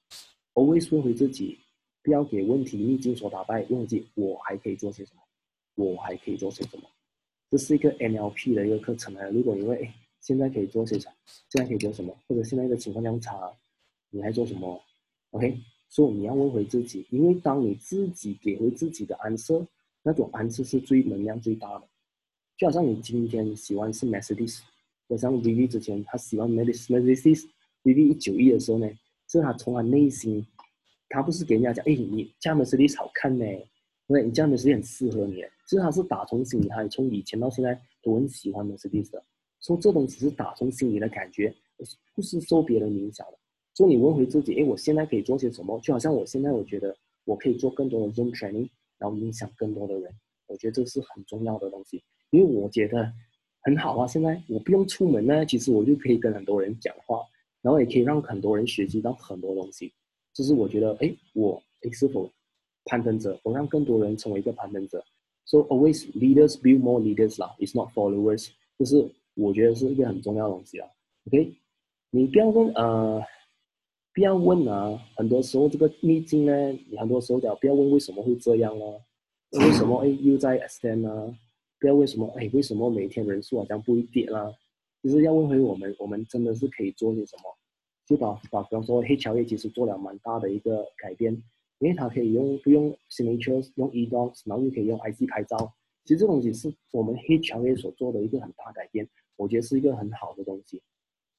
[0.54, 1.58] Always 问回自己
[2.02, 5.22] 不要给问题逆境所打败，忘记我还可以做些什么，
[5.74, 6.84] 我还可以做些什么。
[7.50, 9.28] 这是一个 NLP 的一个课程啊。
[9.28, 11.10] 如果你问，哎，现在可以做些啥？
[11.48, 12.16] 现在可以做什么？
[12.28, 13.50] 或者现在的情况这样差，
[14.10, 14.80] 你还做什么
[15.30, 19.66] ？OK，所以你要问回自己，因为当你自己给回自己的安设，
[20.02, 21.88] 那种安设是最能量最大的。
[22.56, 24.60] 就好像你今天喜欢是 Mercedes，
[25.08, 28.88] 就像 Vivi 之前他喜欢 Mercedes，Mercedes，Vivi 一九一的时候呢，
[29.28, 30.46] 是他从他内心。
[31.08, 33.44] 他不是给人家讲，哎，你这样的实力好看呢，
[34.08, 35.36] 对，你这样的实力很适合你。
[35.64, 39.22] 其实他是打从心里，他从以前到现在都很喜欢的实力的。
[39.60, 41.54] 说这东西是打从心里的感觉，
[42.12, 43.38] 不是受别人影响的。
[43.76, 45.78] 说你问回自己，哎，我现在可以做些什么？
[45.78, 50.12] 就好像我现在，我觉得我可以做更多的 Zoom training，然后影响更多的人。
[50.48, 52.02] 我觉得这是很重要的东西，
[52.36, 53.10] 因为我觉得
[53.62, 54.06] 很好啊。
[54.06, 57.22] 现在我不用出门呢，其实我就可以跟很多人讲话，
[57.62, 59.90] 然后也可以让很多人学习到很多东西。
[60.34, 62.30] 就是我觉得，哎，我是否
[62.84, 63.38] 攀登者？
[63.42, 65.02] 我让更多人成为一个攀登者。
[65.46, 68.50] So always leaders build more leaders 啦，it's not followers。
[68.78, 70.88] 就是我觉得是一个很重要的东西啊。
[71.26, 71.54] OK，
[72.10, 73.22] 你不要问呃，
[74.12, 75.00] 不要问啊。
[75.16, 79.00] 很多时候这个逆境呢，你很多时候讲不要问为什么会这样啊？
[79.52, 81.34] 为什么哎又在 extend 啊？
[81.78, 84.52] 不要为什么哎为什么每天人数好像不会跌啦？
[85.02, 87.42] 就是要问回我们，我们真的是可以做些什么？
[88.06, 91.32] 就把把，比方说黑桥业其实做了蛮大的一个改变，
[91.78, 95.72] 因为它可以用不用 signatures，用 eDocs，然后又可以用 IC 拍照。
[96.04, 100.80] 其实这东西是我们黑桥业所做的一个很大改变，我觉得是一个很好的东西。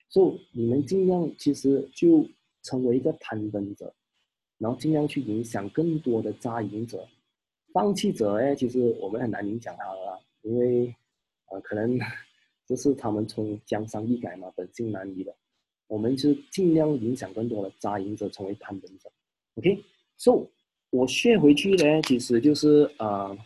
[0.10, 2.26] 所以你们尽量其实就
[2.64, 3.94] 成为一个攀登者，
[4.58, 7.08] 然后尽量去影响更多的扎营者。
[7.74, 10.96] 放弃者哎，其实我们很难影响他了，因为
[11.52, 12.00] 呃可能
[12.68, 15.36] 就是他们从江山易改嘛，本性难移的。
[15.88, 19.10] 我们是尽量影响更多的扎营者成为攀登者
[19.56, 20.50] ，OK？So
[20.90, 23.38] 我学回去呢，其实就是呃，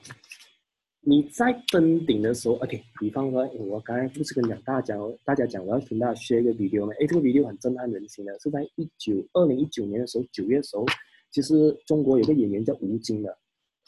[1.02, 2.84] 你在登顶的时候，OK？
[3.00, 6.94] 比方说，我刚才不是跟讲大家大家讲，我要跟大家学一个 video 吗？
[7.00, 10.84] 哎，这个 video 很震撼人心的，是在一九二零一九年的时候，九月的时候，
[11.32, 13.38] 其实中国有个演员叫吴京的，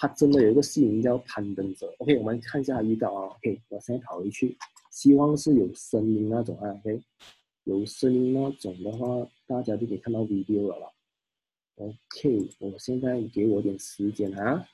[0.03, 1.89] 他真的有一个戏名叫攀登者。
[1.99, 2.17] OK？
[2.17, 3.61] 我们看一下预告啊，OK？
[3.69, 4.57] 我现在跑回去，
[4.91, 7.01] 希望是有声音那种啊，OK？
[7.63, 10.93] 有声音那种的话，大家就可以看到 video 了了。
[11.75, 14.67] OK，我现在给我点时间啊，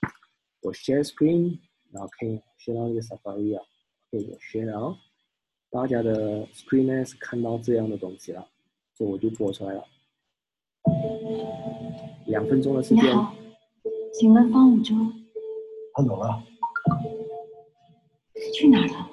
[0.64, 1.60] 我 share screen，
[1.92, 3.64] 然后可以 share 到那个 Safari 啊。
[4.10, 4.98] OK，我 share 了，
[5.70, 8.48] 大家的 screen 呢是看到这样的东西了，
[8.96, 9.86] 所以我就播出来了。
[12.26, 13.04] 两分钟的时间。
[14.12, 14.96] 请问方五洲？
[15.94, 16.44] 他走了。
[18.54, 19.10] 去哪了？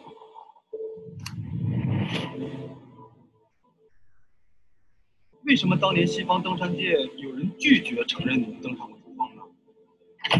[5.45, 9.43] 为什么当年西方登山界有人拒绝承认你们登上过珠峰呢？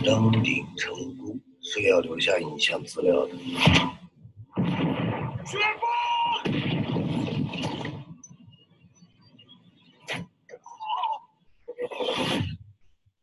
[0.05, 3.37] 登顶成功是要留下影像资料的。
[5.45, 5.93] 雪峰！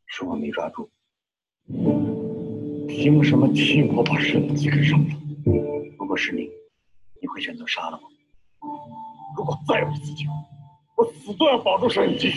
[0.08, 0.89] 是我没抓住。
[3.04, 5.16] 凭什么替我把摄影机给扔了？
[6.00, 6.50] 如果是你，
[7.22, 8.70] 你会选择杀了我？
[9.36, 10.32] 如果再有一次机会。
[10.96, 12.32] 我死都要保住摄影机。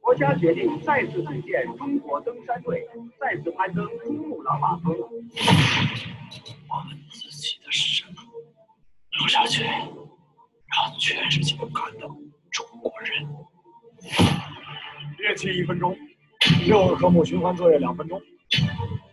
[0.00, 2.84] 国家决定再次组建中国登山队，
[3.20, 4.92] 再次攀登珠穆朗玛峰。
[4.92, 5.30] 我们
[7.12, 12.08] 自己的山留下去，让全世界看到
[12.50, 13.28] 中国人。
[15.16, 15.96] 憋气一分钟，
[16.66, 18.20] 六个科目循环作业两分钟。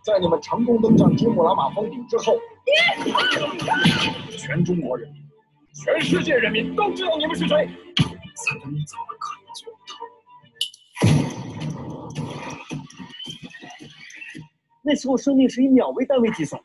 [0.04, 2.36] 在你们成功登上珠穆朗玛峰顶之后，
[4.38, 5.08] 全中国人。
[5.74, 7.70] 全世界人民都知道你们是谁。
[8.36, 9.94] 咱们怎么可能做到？
[14.84, 16.60] 那时候生命是以秒为单位计算。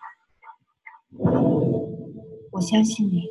[2.50, 3.28] 我相信你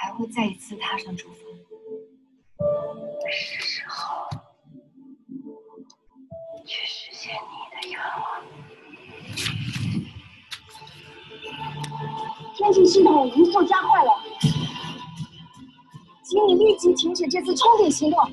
[0.00, 1.42] 还会再一次踏上珠峰。
[12.68, 14.10] 通信系统移速加快了，
[16.22, 18.20] 请你立即停止这次冲顶行动。
[18.20, 18.26] 我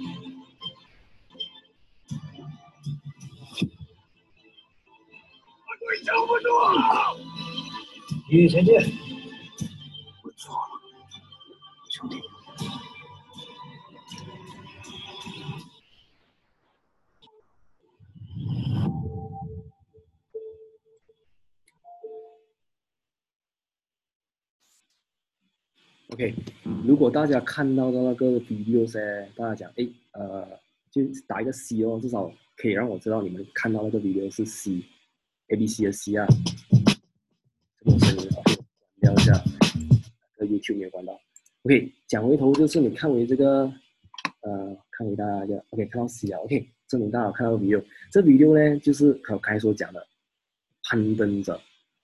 [6.04, 7.16] 撑不住了，
[8.30, 8.74] 继续前进。
[26.16, 26.34] OK，
[26.86, 29.02] 如果大家看到的那个 video 噻，
[29.36, 30.48] 大家讲，哎，呃，
[30.90, 36.26] 就打一个 C 哦，至少可以让我知道你们看到那个 video 是 C，A B C 的 C 啊。
[37.84, 38.66] 这个声音 OK，关
[39.02, 39.34] 掉一下，
[40.38, 41.20] 这个 YouTube 没有关到。
[41.64, 43.64] OK，讲回头就是你看回这个，
[44.40, 47.84] 呃，看回大家 OK 看到 C 啊，OK，证明大家有看到 video。
[48.10, 50.08] 这 video 呢，就是刚才所讲的
[50.84, 51.60] 攀登者。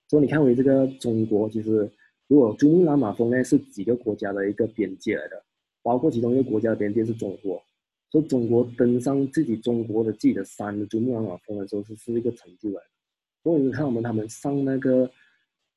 [0.06, 1.90] 所以你看回这个中国，其实。
[2.32, 5.44] 如果珠穆朗玛峰呢是几个国家的一个边界来的，
[5.82, 7.62] 包括其中一个国家的边界是中国，
[8.10, 12.86] 所以中国登上自己中国的自己的山珠穆朗玛峰的时候是是一个成就来的。
[13.42, 15.10] 所以你看我们他们上那个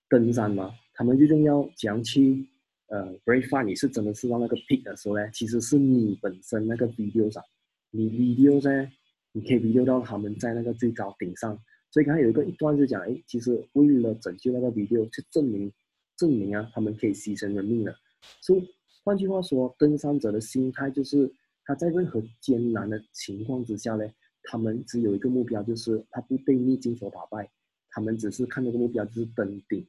[0.08, 2.48] 登山嘛，他们最重要讲去
[2.88, 7.44] 呃 break far，你是真的是到那个 peak 的时候呢，其实是你本身那个 video 上，
[7.92, 8.90] 你 video 呢，
[9.34, 11.60] 你可以 video 到他们在那个最高顶上。
[11.92, 15.70] 所以刚才有一个一段就讲，哎，其实为了拯救那个 video 去证明。
[16.18, 17.96] 证明啊，他们可以牺牲人命了。
[18.42, 18.68] 所以
[19.04, 21.32] 换句话说，登山者的心态就是
[21.64, 24.04] 他在任何艰难的情况之下呢，
[24.44, 27.50] 他们只有一个目标，就是他不被逆境所打败。
[27.92, 29.86] 他们只是看那个目标就是登顶。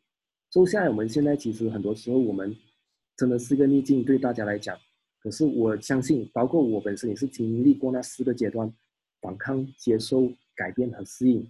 [0.51, 2.55] 所以现在我们现在其实很多时候我们
[3.17, 4.79] 真的是个逆境对大家来讲。
[5.21, 8.73] 可是我相信，包括我本身也是经历过那四个阶段：
[9.21, 11.47] 反抗、接受、改变和适应。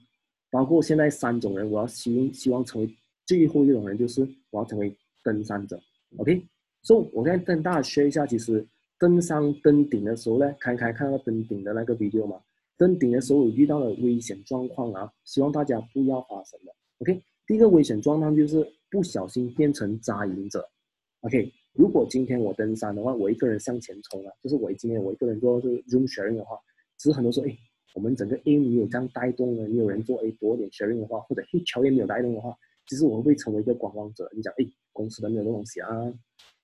[0.51, 2.97] 包括现在三种人，我要希希望成为。
[3.27, 5.79] 最后一种人就是我要成为登山者
[6.17, 6.47] ，OK？
[6.83, 8.65] 所以我现在跟大家学一下，其实
[8.99, 12.41] 登山登顶的时候呢，看看看到登顶的那个 video 嘛。
[12.79, 17.21] 登顶的时候遇到了危险状况啊，希望大家不要发生的，OK？
[17.47, 20.65] 第一个危险状况就是不小心变成扎营者
[21.23, 21.51] ，OK？
[21.73, 26.57] 如果今天我登山的话，我一个人向前冲啊，就是我今天我一个人做是 room sharing 的话，
[26.99, 27.59] 其实很多时候，哎，
[27.95, 32.57] 我们整个 A 没有这样带动的，没有人做哎多点 sharing 的话，或者一条也没有带动的话。
[32.87, 34.31] 其实我会成为一个观望者。
[34.35, 35.89] 你讲，哎，公司都没有这东西啊，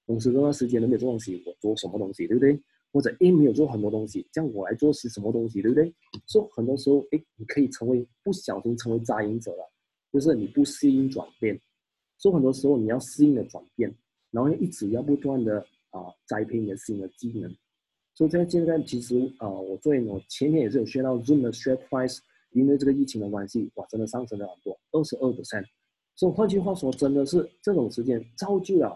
[0.07, 2.61] 公司这段时间都没有这东西，我做什么东西，对不对？
[2.93, 5.93] 或者，哎，没有做很多东西，这样我来做是什么东西，对不对？
[6.27, 9.73] 所以很多时候，哎，你可以成为不小心成为扎营者了，
[10.13, 11.59] 就是你不适应转变。
[12.19, 13.93] 所以很多时候你要适应的转变，
[14.31, 15.59] 然后一直要不断的
[15.91, 17.51] 啊栽培你的新的技能。
[18.15, 22.19] 所以在现在，其实啊，我作为我前天也是有学到 Zoom 的 share price，
[22.51, 25.65] 因为这个疫情的关系，哇，真的上升了很多，二十二 percent。
[26.23, 28.91] 所以换句话说，真的是这种时间造就了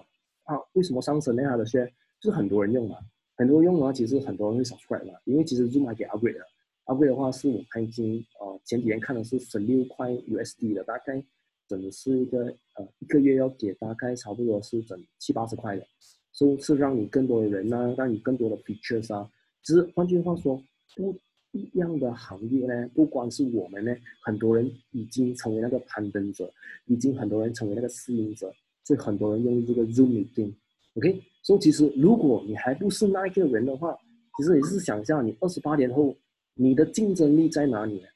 [0.45, 0.55] 啊！
[0.75, 1.85] 为什么上升那样的些？
[2.21, 2.99] 就是很多人用嘛，
[3.37, 5.19] 很多用的话，其实很多人会 subscribe 嘛。
[5.25, 6.45] 因为其实 Zoom 还给 upgrade 了
[6.85, 11.21] ，upgrade 的话是我看已经呃前几天看的是十六块 USD 的，大概
[11.67, 12.45] 整的是一个
[12.77, 15.85] 呃一个月要给大概差不多是整七八十块的，
[16.31, 19.29] 所以是让你更多的人呢，让你更多的 features 啊。
[19.65, 20.63] 只是换句话说，
[20.95, 21.19] 不。
[21.57, 26.53] 一样的行业呢，不光是我们呢，很多人已经成为那个攀登者，
[26.87, 28.53] 已经很多人成为那个适应者，
[28.85, 31.23] 所以很多人用这个 Zoom meeting，OK。
[31.43, 33.97] 所以其实如果你还不是那一个人的话，
[34.37, 36.15] 其实你是想象你二十八年后
[36.55, 38.09] 你的竞争力在哪里呢？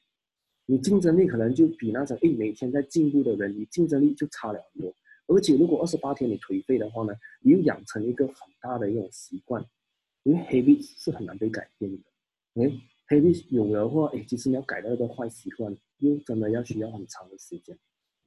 [0.67, 4.93] 你竞争力可能就比那种诶每天在进步的人，你竞争力就差了很多。
[5.27, 9.65] 而且如果二十八天你颓废的话呢，你又养成一个很大的一种习惯，
[10.23, 11.97] 因为 habit 是很难被改变的
[12.55, 12.79] ，OK。
[13.11, 17.77] 黑币有的话，哎，其实你要改掉一个坏习惯，又真的要需要很长的时间。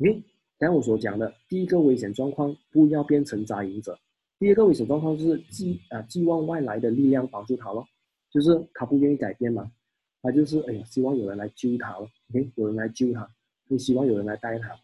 [0.00, 0.22] 诶，
[0.58, 3.94] 刚才我所讲的第一个危险状况，不要变成扎营者；
[4.38, 7.88] 第二个危险状况就是寄啊寄望外来的力量帮助他咯，
[8.30, 9.72] 就是他不愿意改变嘛，
[10.20, 12.06] 他就是哎呀，希望有人来救他咯。
[12.34, 13.26] 哎，有人来救他，
[13.66, 14.78] 就希望有人来带他。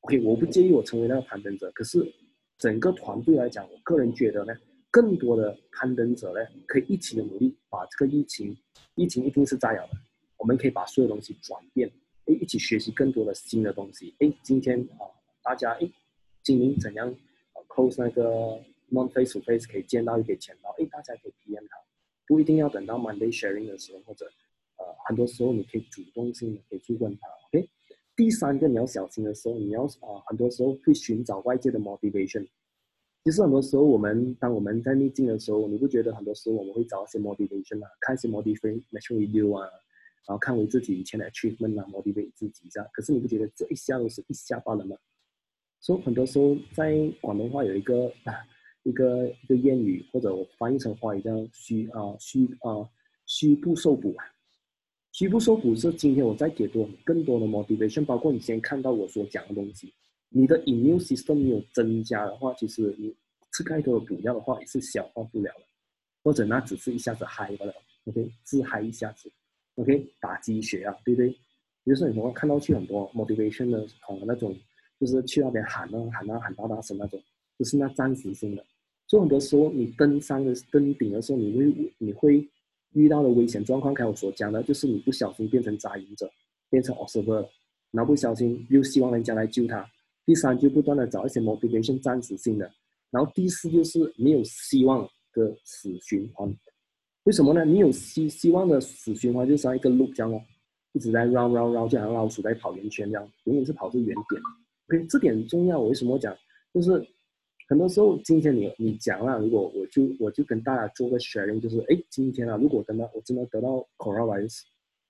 [0.00, 2.04] OK，我不介意我成为那个攀登者，可是
[2.58, 4.52] 整个团队来讲，我个人觉得呢。
[4.96, 8.56] 更多的攀登者呢，可以一起的努力，把这个疫情，
[8.94, 9.92] 疫情一定是在了的，
[10.38, 11.86] 我们可以把所有东西转变，
[12.24, 14.14] 哎，一起学习更多的新的东西。
[14.20, 15.04] 哎，今天啊，
[15.42, 15.92] 大家哎，
[16.42, 17.14] 今年怎样
[17.68, 18.58] close 那个
[18.90, 21.76] non face to face 可以见到，也可以签到，哎，大家可以体验它，
[22.26, 24.24] 不一定要等到 Monday sharing 的时候，或者
[24.78, 27.28] 呃，很多时候你可以主动性的可以去问他。
[27.48, 27.68] OK，
[28.16, 32.48] 第三个你要小心的时候，你要啊，很多时候会寻找外界的 motivation。
[33.26, 38.80] 其实很多时候，我们当我们在逆境的时候，你不觉得很多时候我们会找一些 motivation 啊，看一些 motivation
[39.16, 39.66] video 啊，
[40.28, 42.88] 然后看回自己以前的 achievement 啊，motivate 自己这样。
[42.92, 44.96] 可是你不觉得这一下都是一下罢了吗？
[45.80, 48.12] 所以很多时候在广东话有一个
[48.84, 52.88] 一个一个谚语，或者我翻译成华语叫虚啊虚啊
[53.26, 54.24] 虚不受补啊。
[55.10, 59.92] 虚不受补是今天我在解读更多的 motivation，包括你先看到我所讲的东西。
[60.30, 63.14] 你的 immune system 没有增加的话，其实你
[63.52, 65.64] 吃太多的补药的话也是消化不了的，
[66.22, 67.72] 或者那只是一下子嗨不了
[68.04, 69.30] ，OK，自嗨一下子
[69.76, 71.30] ，OK，打鸡血啊，对不对？
[71.30, 74.54] 比如说你们看到去很多 motivation 的啊那种，
[75.00, 77.22] 就是去那边喊啊喊啊喊大大声那种，
[77.58, 78.64] 就是那暂时性的。
[79.06, 82.48] 所以很多时候你登山的登顶的时候，你会你会
[82.92, 86.28] 遇到的危险状况，刚才我所讲的，就是你不小心变成扎营者，
[86.68, 87.48] 变成 observer，
[87.92, 89.88] 然后不小心又希望人家来救他。
[90.26, 92.70] 第三就不断的找一些 motivation 暂时性的，
[93.10, 96.52] 然后第四就是没有希望的死循环。
[97.22, 97.64] 为什么呢？
[97.64, 100.40] 你有希希望的死循环，就像一个 loop 这样哦，
[100.92, 104.42] 一直在 round round round，就好像老鼠在跑圆圈这样，永远是跑至原点。
[104.88, 105.78] OK，这点很重要。
[105.78, 106.36] 我为什么讲？
[106.74, 106.90] 就是
[107.68, 114.62] 很多时候，今天你你讲了，如果我就我就跟大家做个 sharing，就是哎，今天啊，如果等到我真的得到 coronavirus，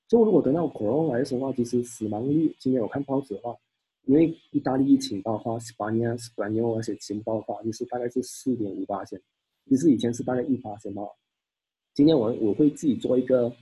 [0.09, 3.55] 就如果得到 coronavirus 的话，其实死亡率，今天我看报纸的话，
[4.07, 9.21] 因为意大利疫情爆发，西班牙、西班牙而且情爆发，就是大概是四点五八千，
[9.69, 11.03] 其实以前是大概一八千吧。
[11.93, 13.53] 今天我我会自己做一个，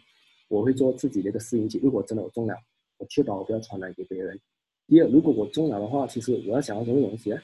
[0.48, 1.78] 我会做自己的一个试验期。
[1.78, 2.54] 如果真的我中了，
[2.98, 4.38] 我确保我不要传染给别人。
[4.86, 7.42] 第二，如果我中了的话，其实我要想要什么东西啊？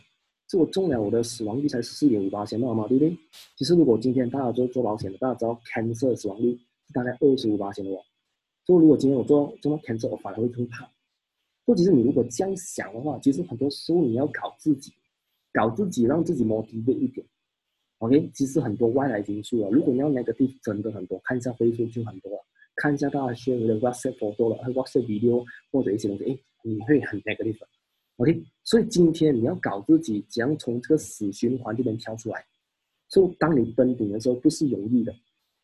[0.50, 2.86] 是我中了，我的死亡率才四点五八千，好吗？
[2.86, 3.16] 对不对？
[3.56, 6.54] 其实如果今天大家做做保险的，大家知道 cancer 死亡率
[6.86, 8.02] 是大概二十五八千的哦。
[8.66, 10.90] 所以如果今天我做中了 cancer，我反而会更怕。
[11.70, 14.92] 或者是你如果这样想的话，其实很多时候你要搞自己，
[15.52, 17.24] 搞自己，让自己 mo 低微一点。
[17.98, 22.38] OK，其实很多外来因素啊，如果你要那个地真的很多，看一下会数就很多了，
[22.74, 27.68] 看一下大家 share 的 WhatsApp photo 了，WhatsApp video 或者一些东西，哎，你会很那个地方。
[28.16, 32.44] OK，所以今天你要搞自己，怎样从这个死循环这边跳出来？
[33.08, 35.14] 所以当你登顶的时候，不是容易的，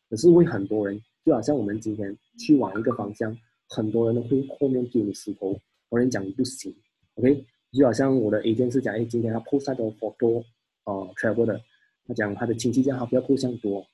[0.09, 3.37] 可是为很多人，就好像我们今天去往一个方向，
[3.67, 5.59] 很多人都会后面丢你石头。
[5.89, 6.75] 我跟你讲，不行
[7.15, 7.45] ，OK？
[7.71, 10.43] 就好像我的 A 件是讲，哎，今天他 post 的 photo，
[10.85, 11.61] 呃，travel 的，
[12.05, 13.85] 他讲他的亲戚叫他不要 post 像多，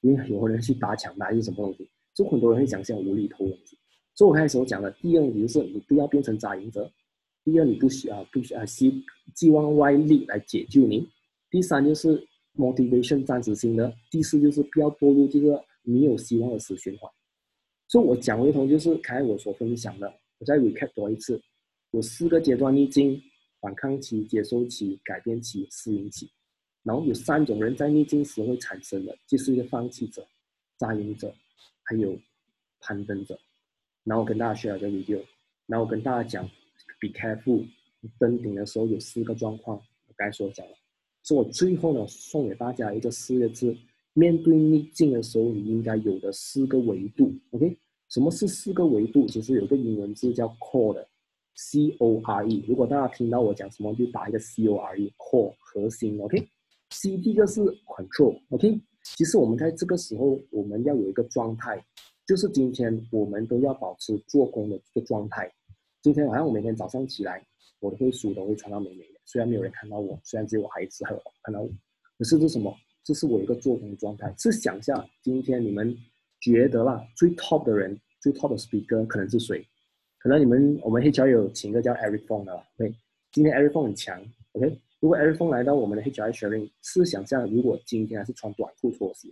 [0.00, 3.76] 因为有人去打抢答是什么东西，就很多人会讲像无厘头东西。
[4.14, 6.90] 所以我开始我讲的第二个就是你不要变成扎营者，
[7.44, 11.06] 第二你不需要不需要希寄望外力来解救你，
[11.50, 12.26] 第三就是
[12.56, 17.10] motivation 暂时性的，第四就是不要堕入这个没有希望的死循环。
[17.88, 20.12] 所以我讲回头就是开我所分享的。
[20.38, 21.40] 我再 recap 多一次，
[21.92, 23.22] 有四个阶段逆境：
[23.60, 26.30] 反抗期、接受期、改变期、适应期。
[26.82, 30.26] 然后有三种人在逆境时会产生的，就是一个放弃者、
[30.76, 31.34] 扎营者，
[31.82, 32.16] 还有
[32.80, 33.38] 攀登者。
[34.04, 35.20] 然后我跟大家 share 个 video，
[35.66, 36.48] 然后我跟大家讲
[37.00, 37.66] ，be careful，
[38.18, 40.76] 登顶的时候有四个状况，我该所讲了。
[41.22, 43.76] 所以我最后呢，送给大家一个四个字：
[44.12, 47.34] 面对逆境的时候，你应该有的四个维度。
[47.50, 47.76] OK。
[48.16, 49.26] 什么是四个维度？
[49.26, 52.64] 其实有个英文字叫 core，C O R E。
[52.66, 56.48] 如果大家听到我讲什么，就打一个 C O R E，core 核心，OK。
[56.88, 58.80] C 第一个是 control，OK。
[59.02, 61.84] 其实我们在这个时候，我们要有一个状态，
[62.26, 65.52] 就是今天我们都要保持做工的这个状态。
[66.00, 67.46] 今天晚上我每天早上起来，
[67.80, 69.20] 我都会梳，都会穿到美美的。
[69.26, 71.68] 虽然没有人看到我，虽然只有我孩子和看到我，
[72.16, 72.74] 可是这什么？
[73.04, 74.34] 这是我一个做工状态。
[74.38, 75.94] 是想下今天你们。
[76.38, 79.64] 觉得啦，最 top 的人，最 top 的 speaker 可能是谁？
[80.18, 82.92] 可能你们我们 HR 有请一个叫 Eric Fong 的，OK？
[83.30, 84.20] 今天 Eric Fong 很强
[84.54, 84.80] ，OK？
[84.98, 89.28] 如果 Eric Fong 来到我们的 HR sharing，试想下，如果今天还是穿短裤拖鞋，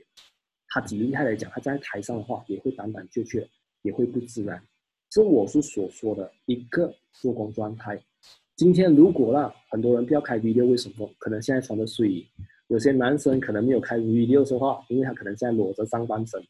[0.68, 3.44] 他极厉害来讲，他在台上的话也会胆胆怯怯，
[3.82, 4.62] 也会不自然。
[5.10, 8.00] 这我是所说的一个做工状态。
[8.54, 11.10] 今天如果啦，很多人不要开 V 六为什么？
[11.18, 12.24] 可能现在穿的睡衣，
[12.68, 16.40] 有些男生可能没有开 video 说话，因为他可能现在裸着上半身。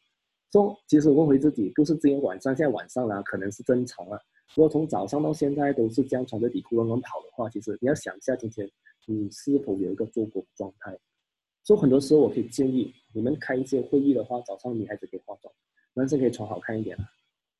[0.55, 4.17] 说，其实问回自己，不是今天晚上，现在晚上了，可能是正常了。
[4.55, 8.65] 如果从早上到现在都是这样穿着底裤乱乱跑的话，其实你要想一下，今天
[9.05, 10.97] 你是否有一个做工状态？
[11.61, 15.53] 所以很多时候，我可以建议你们开一些会议的话，早上女孩子可以化妆，
[15.93, 17.03] 男生可以穿好看一点啊。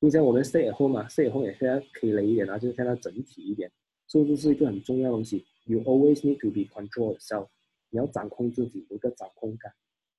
[0.00, 3.70] 今天我们 stay at home 嘛，stay at home 也现在可以累一点啊，就是看到整体一点。
[4.06, 5.44] 所以这是一个很重要的东西。
[5.66, 7.48] You always need to be control yourself。
[7.90, 9.70] 你要掌控自己，有一个掌控感。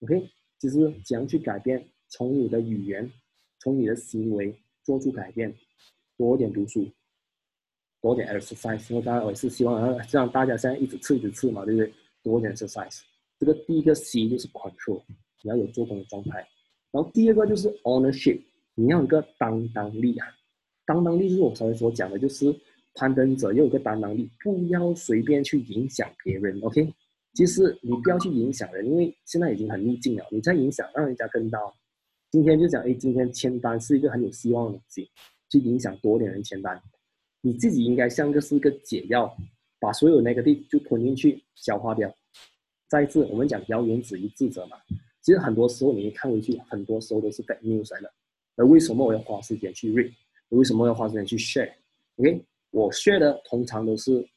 [0.01, 1.89] OK，其实怎样去改变？
[2.09, 3.11] 从你的语言，
[3.59, 5.53] 从你的行为做出改变，
[6.17, 6.89] 多点读书，
[8.01, 8.95] 多点 exercise。
[8.95, 11.93] 我当然我也是希望让让大家现在一直吃一直吃嘛，对不对？
[12.23, 13.01] 多点 exercise。
[13.39, 15.03] 这个第一个 C 就是 control，
[15.43, 16.39] 你要有做工的状态。
[16.91, 18.41] 然后第二个就是 ownership，
[18.73, 20.27] 你要有个担当力啊。
[20.85, 22.55] 担当力就是我刚才所讲的，就是
[22.95, 26.57] 攀登者要有个担当力，不要随便去影响别人。
[26.61, 26.93] OK，
[27.33, 31.75] 其实你不要去影响人，因为现在已经很逆境了，你再影响，让人家跟到。
[32.29, 35.09] 今天就讲，哎，今天签单是一个很有希望的东西，
[35.49, 36.77] 去影响多点人签单。
[37.39, 39.33] 你自己应该像个是一个解药，
[39.79, 42.13] 把所有那个地就吞进去消化掉。
[42.89, 44.75] 再一次，我们讲谣言止于智者嘛。
[45.21, 48.11] 其实很多时候你一看回去，很多时候都是 fake news 来的。
[48.57, 50.11] 而为什么我要花时间去 read？
[50.49, 54.27] 为什么要花时间去 share？OK，我 share 的通常都是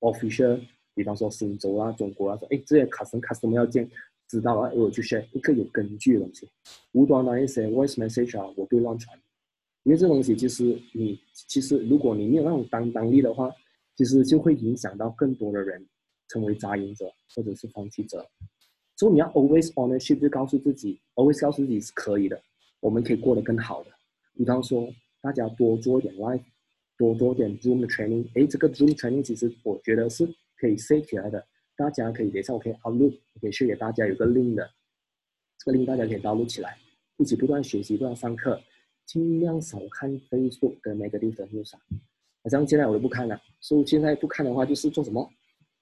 [0.00, 0.60] official，
[0.94, 3.90] 比方说新州啊、中国啊，说哎这些 custom customer 要见。
[4.34, 6.48] 知道了，我就是一个有根据的东西。
[6.90, 9.16] 无端的一些 voice message 啊，我不会乱传，
[9.84, 13.48] 因为这东西其实你其实如果你没有那种担当力的话，
[13.94, 15.86] 其实就会影响到更多的人
[16.28, 18.28] 成为杂音者或者是放弃者。
[18.96, 22.42] 所以你要 always ownership，就告诉自己，always 告诉自己是可以的，
[22.80, 23.90] 我们可以过得更好的。
[24.36, 26.42] 比方说，大家多做点 live，
[26.98, 28.26] 多做点 Zoom 的 training。
[28.34, 30.26] 诶，这个 Zoom training 其实我觉得是
[30.56, 31.44] 可以 save 起来的，
[31.76, 34.70] 大家可以等一下我可以导入我可以 share 给大家有个 link 的，
[35.58, 36.78] 这个 link 大家可以 download 起来，
[37.16, 38.60] 一起不断学习，不断上课，
[39.06, 41.80] 尽量少看 Facebook 的 negative 的 news 啊。
[42.42, 45.28] 好像现在我都不看了，所以现在不看的话就是做什么？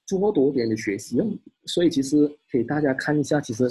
[0.07, 1.27] 做多点的学习哦。
[1.67, 3.71] 所以其实给大家看一下，其实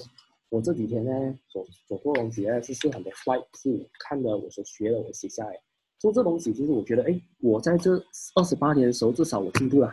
[0.50, 5.60] 我这几天呢所所做的东西呢，就是很多 slide 是我看的，我所学的，我写下来。
[6.00, 7.92] 做这东西，其实我觉得，哎，我在这
[8.36, 9.88] 二十八年的时候，至少我进步了。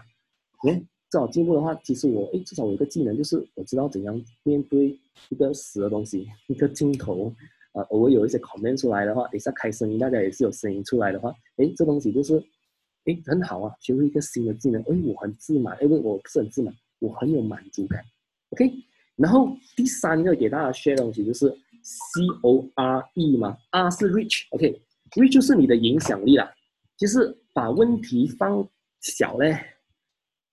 [0.66, 4.98] 哎，至少进步的话，其实我，哎，至少我有一个技能，就是我知道怎样面对
[5.30, 7.32] 一个死的东西，一个镜头，
[7.72, 12.38] 啊，偶尔有一些 comment 出来的话，等一下开声音，大家也是有声音出来的话，哎，这东西就是，
[13.06, 18.04] 哎，很好啊，学会一个新的技能，哎，我很自满，因为我不是很自满，我很有满足感。
[18.50, 18.70] OK，
[19.16, 21.48] 然后第三个给大家 share 东西就是
[21.82, 24.82] C O R E 嘛，R 是 reach，OK。
[25.12, 26.52] reach 就是你的影响力啦，
[26.98, 28.68] 就是把问题放
[29.00, 29.58] 小嘞，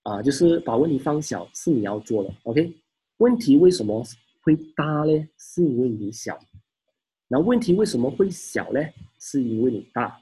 [0.05, 2.71] 啊，就是把问题放小是你要做的，OK？
[3.17, 4.05] 问题为什么
[4.41, 5.27] 会大呢？
[5.39, 6.39] 是因为你小。
[7.27, 8.79] 那问题为什么会小呢？
[9.19, 10.21] 是因为你大。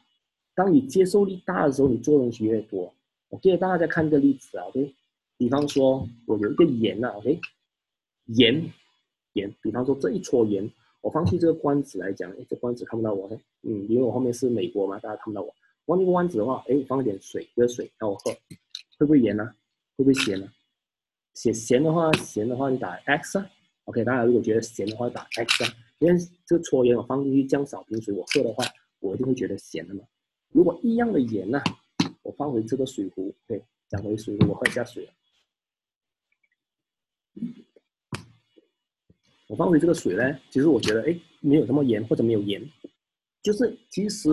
[0.56, 2.94] 当你接受力大的时候，你做东西越多。
[3.28, 4.96] 我给大家看个例子啊，OK？
[5.38, 7.42] 比方说，我有一个盐啊，OK？
[8.28, 8.72] 盐，
[9.34, 10.72] 盐，比方说这一撮盐。
[11.02, 13.30] 我放弃这个罐子来讲，哎，这罐子看不到我，
[13.64, 15.54] 嗯，因为我后面是美国嘛，大家看不到我。
[15.86, 18.32] 放这个罐子的话，哎，放一点水，热水让我喝，
[18.98, 19.54] 会不会盐呢？
[19.96, 20.52] 会不会咸呢？
[21.34, 23.50] 写咸的话，咸的话你打 X 啊
[23.86, 26.16] ，OK，大家如果觉得咸的话打 X 啊，因为
[26.46, 28.64] 这个搓盐我放进去这样少瓶水我喝的话，
[29.00, 30.04] 我一定会觉得咸的嘛。
[30.50, 31.60] 如果一样的盐呢，
[32.22, 35.12] 我放回这个水壶，对，讲回水壶，我喝下水了。
[39.48, 42.62] 我放回这个水呢，其实我觉得，哎，没有什么盐或者没有盐，
[43.42, 44.30] 就是其实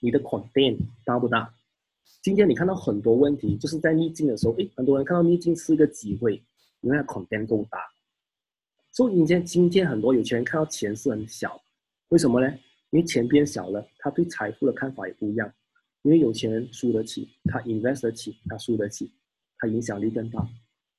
[0.00, 1.52] 你的 content 大不大？
[2.22, 6.42] 今天你看到很多问题，就是在逆境的时候，哎，很多人看到逆境是一个机会，
[6.80, 7.78] 因为 content 够大。
[8.92, 11.60] 所以今天今天很多有钱人看到钱是很小，
[12.08, 12.50] 为什么呢？
[12.90, 15.52] 因为钱变小了，他对财富的看法也不一样。
[16.02, 19.12] 因为有钱人输得起，他 invest 得起，他输得起，
[19.58, 20.48] 他影响力更大。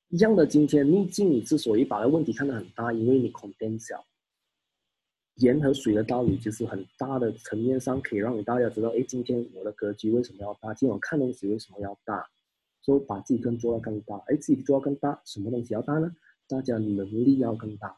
[0.10, 4.06] 一样的，今天逆境，你之所以把问题看得很大，因为你空间小。
[5.38, 10.74] 盐和水的道理，就是很大的层面上可以让你大家知道，哎，今天我的格局为什么要大？
[10.74, 12.28] 今天我看东西为什么要大？
[12.84, 16.12] 说把自己更做到更大，哎，自己做到更大，什么东西要大呢？
[16.48, 17.98] 大家能力要更大。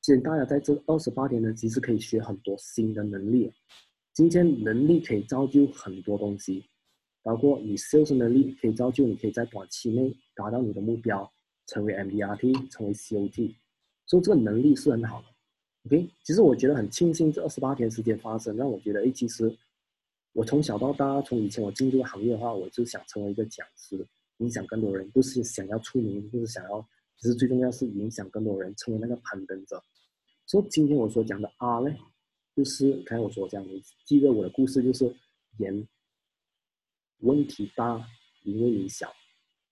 [0.00, 3.52] 其实大家在这二十八天呢，其实可以学很多新的能力。
[4.12, 6.64] 今天能力可以造就很多东西。
[7.22, 11.28] 包括你 sales 能力可以造就你可以在短期内达到你的目标，
[11.66, 13.56] 成为 MDRT，成为 COT，
[14.06, 15.35] 所以这个能力是很好的。
[15.86, 19.56] OK，其实我觉得很庆幸这二十八天时间发生，让我觉得，哎，其实
[20.32, 24.04] 我从小到大，从以前我进这个行业的话，我就想成为一个讲师，
[24.38, 26.84] 影响更多人，不是想要出名，就是想要，
[27.18, 29.80] 其实最重要是影响更多人，成为那个攀登者。
[30.44, 31.96] 所以今天我所讲的 R 呢，
[32.56, 33.70] 就是刚才我所讲的，
[34.04, 35.14] 记得我的故事就是
[35.58, 35.86] 言。
[37.20, 38.06] 问题大，
[38.44, 39.08] 因为你小；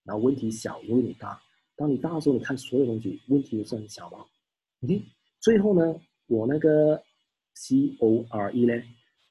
[0.02, 1.42] 然后问题小，因为你大。
[1.76, 4.24] 当你大的时候，你看所有东西，问题都是很小嘛。
[4.82, 5.02] OK，
[5.44, 7.02] 最后呢，我那个
[7.52, 8.72] C O R E 呢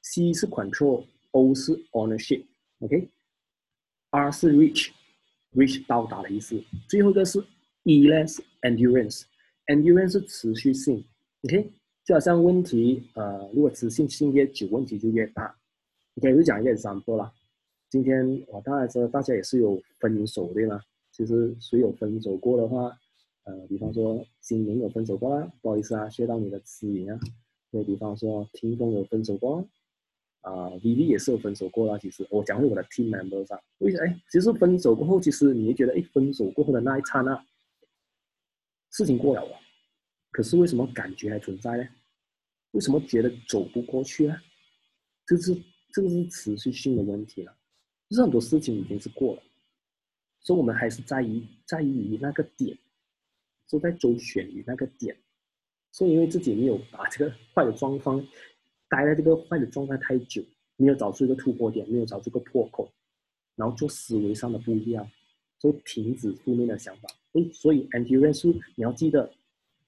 [0.02, 6.62] ，C 是 control，O 是 ownership，OK，R 是 reach，reach 到达的意思。
[6.88, 7.44] 最后一个是
[7.82, 11.04] E 呢是 endurance，endurance 是持续性。
[11.42, 11.72] OK，
[12.04, 15.58] 就好像问题，呃，如果持续性越久，问题就越大。
[16.18, 17.32] OK，就讲一个 example 啦。
[17.90, 20.80] 今天我大概知道大家也是有分手对吗？
[21.10, 22.96] 其实谁有分手过的话，
[23.44, 27.18] 呃，比方说新年有分手过啦，不好意思啊，学到你的词语啊。
[27.70, 29.68] 对，比方说听风有分手过，
[30.40, 31.98] 啊，VV 也是有分手过啦。
[31.98, 34.04] 其实我讲回我的 team member 上，为什么？
[34.04, 37.44] 哎，其实分手过后，其实你会觉得，哎，分手过后的那一刹那，
[38.90, 39.56] 事情过了了，
[40.30, 41.84] 可是为什么感觉还存在呢？
[42.70, 44.36] 为什么觉得走不过去呢？
[45.26, 45.54] 这是
[45.92, 47.56] 这个是持续性的问题了。
[48.08, 49.42] 就是很多事情已经是过了，
[50.40, 52.78] 所以我们还是在于在于那个点，
[53.74, 55.16] 都在周旋于那个点，
[55.90, 58.24] 所以因为自己没有把这个 坏的状况
[58.88, 60.40] 待在这个坏的状态太久，
[60.76, 62.88] 没有找出一个突破点，没有找出个破口，
[63.56, 65.10] 然后做思维上的不一样，
[65.58, 67.08] 就停止负面的想法。
[67.32, 68.46] 哎，所以 anti 认识
[68.76, 69.28] 你要记得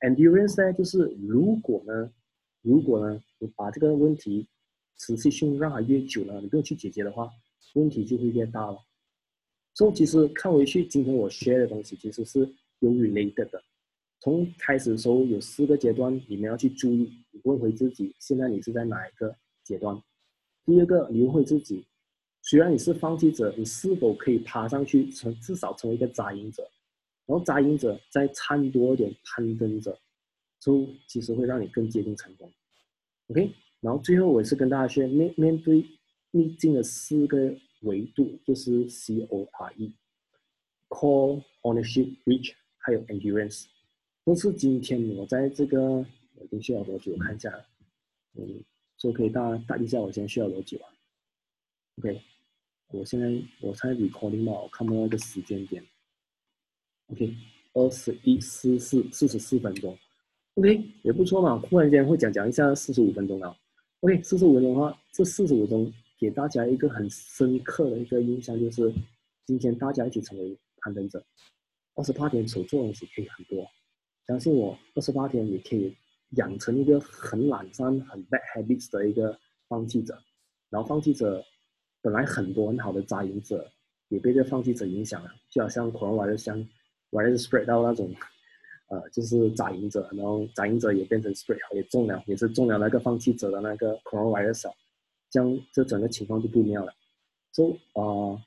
[0.00, 2.10] ，endurance 呢，就是如果呢，
[2.62, 4.48] 如果呢，你把这个问题
[4.98, 7.30] 持续性让它越久了，你不用去解决的话，
[7.74, 8.78] 问题就会越大了。
[9.74, 12.40] 所以其实看回去，今天我 share 的东西其实是
[12.80, 13.62] 有 related 的。
[14.26, 17.12] 从开始的时候有四个阶段，你们要去注意，
[17.44, 20.02] 问回自己，现在你是在哪一个阶段？
[20.64, 21.86] 第二个，你问回自己，
[22.42, 26.68] 虽然你是放弃者，你是否可以爬上去，成至少成为一个扎营者？
[27.24, 29.96] 然后扎营者再掺多一点攀登者，
[30.58, 32.52] 就其实会让你更接近成功。
[33.28, 35.86] OK，然后最后我也是跟大家说，面面对
[36.32, 43.66] 逆境的四个维度，就是 C O R E，Core、Ownership、Reach，还有 Endurance。
[44.26, 47.12] 都是今天我在这个我已经需要多久？
[47.12, 47.48] 我看一下，
[48.34, 48.60] 嗯，
[48.98, 50.90] 就可以大大一下我现在需要多久啊
[51.98, 52.20] ？OK，
[52.88, 53.28] 我现在
[53.60, 55.80] 我在 recording 嘛，我看不到一个时间点。
[57.06, 57.36] OK，
[57.74, 59.96] 二十一四四四十四分钟
[60.54, 61.56] ，OK 也不错嘛。
[61.70, 63.56] 忽然间会讲讲一下四十五分钟啊。
[64.00, 68.92] OK，四十五分钟的话，这四十五分钟给大家一个很深刻的一个印象，就是
[69.44, 71.24] 今天大家一起成为攀登者。
[71.94, 73.64] 二十八天所做的事情很多。
[74.26, 75.96] 相信我，二十八天你可以
[76.30, 80.18] 养成一个很懒散、很 bad habits 的一个放弃者。
[80.68, 81.44] 然后放弃者
[82.02, 83.70] 本来很多很好的扎营者
[84.08, 86.68] 也被这放弃者影响了，就好像 coronavirus 像
[87.12, 88.12] virus spread 到那种，
[88.88, 94.72] 呃，就是扎营者，然后扎营者也变成 spread 也中了，也是中了那个放弃者的那个 coronavirus，
[95.30, 96.92] 这样这整个情况就不妙了。
[97.52, 98.42] So 啊。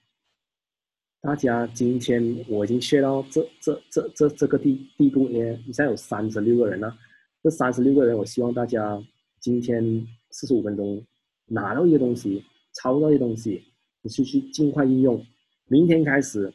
[1.22, 6.98] 大家今天我已经学到这这这这这个地地步呢，现在有三十六个人了。
[7.44, 9.02] 这三十六个人，我希望大家
[9.40, 9.84] 今天
[10.30, 11.04] 四十五分钟
[11.46, 12.44] 拿到一个东西，
[12.74, 13.62] 抄到一个东西，
[14.02, 15.26] 你去去尽快应用。
[15.68, 16.54] 明天开始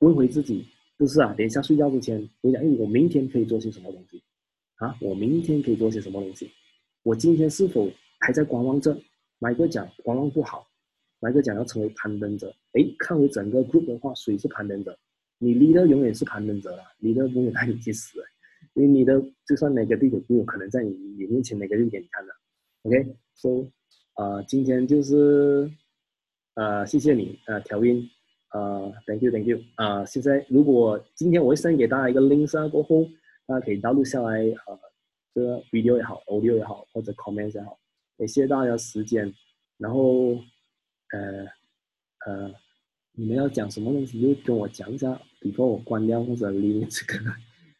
[0.00, 0.66] 问回自己，
[0.98, 4.20] 就是啊，等一下睡觉之前，我想，哎，我明天可以做些什么东西？
[4.76, 6.50] 啊，我明天可以做些什么东西？
[7.04, 7.88] 我今天是否
[8.18, 8.96] 还在观望着？
[9.38, 10.66] 买个奖，观望不好。
[11.22, 12.52] 哪个讲要成为攀登者？
[12.72, 14.98] 哎，看回整个 group 的话，谁是攀登者？
[15.38, 18.18] 你 leader 永远是攀登者了，leader 永远带你去死，
[18.74, 22.32] 因为你的就算哪个地点都有可能在你你面前哪个地点你看的。
[22.82, 23.68] OK，so，
[24.16, 25.70] 呃，今天就是
[26.54, 28.04] 呃，谢谢你，啊，调音，
[28.52, 33.08] 呃，thank you，thank you，啊，现在如果今天我会 send 给大家一个 link 啊，过后
[33.46, 34.80] 大家可以导入下来，呃，
[35.32, 37.78] 这个 video 也好，audio 也好，或者 comments 也好，
[38.16, 39.32] 也谢谢大家时间，
[39.78, 40.36] 然后。
[41.12, 41.46] 呃
[42.26, 42.54] 呃，
[43.12, 47.18] 你们要讲什么东西就跟我讲一下，比如我关掉或者离这个，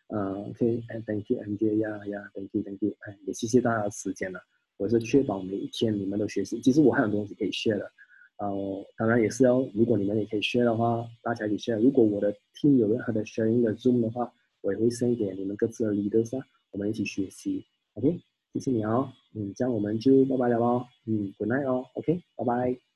[0.09, 4.41] 呃，OK，哎，Thank you，M J 呀呀，Thank you，Thank you，哎，也谢谢大家的时间了。
[4.77, 7.91] 我是确保每一天你们都学习，其实我还有东西可以 share 的，
[8.39, 11.81] 呃，当然也是要，如果你们也可以 share 的话，大家一起 share。
[11.81, 17.65] 如果我的 team 有任何的 sharing 的 Zoom 的话，我也会 send 给你们各自的 leaders 啊，我们一起学习
[17.95, 18.21] ，OK，
[18.53, 22.92] 谢谢你哦，嗯，这样我们就拜拜了哦，嗯，Good night 哦，OK，拜拜。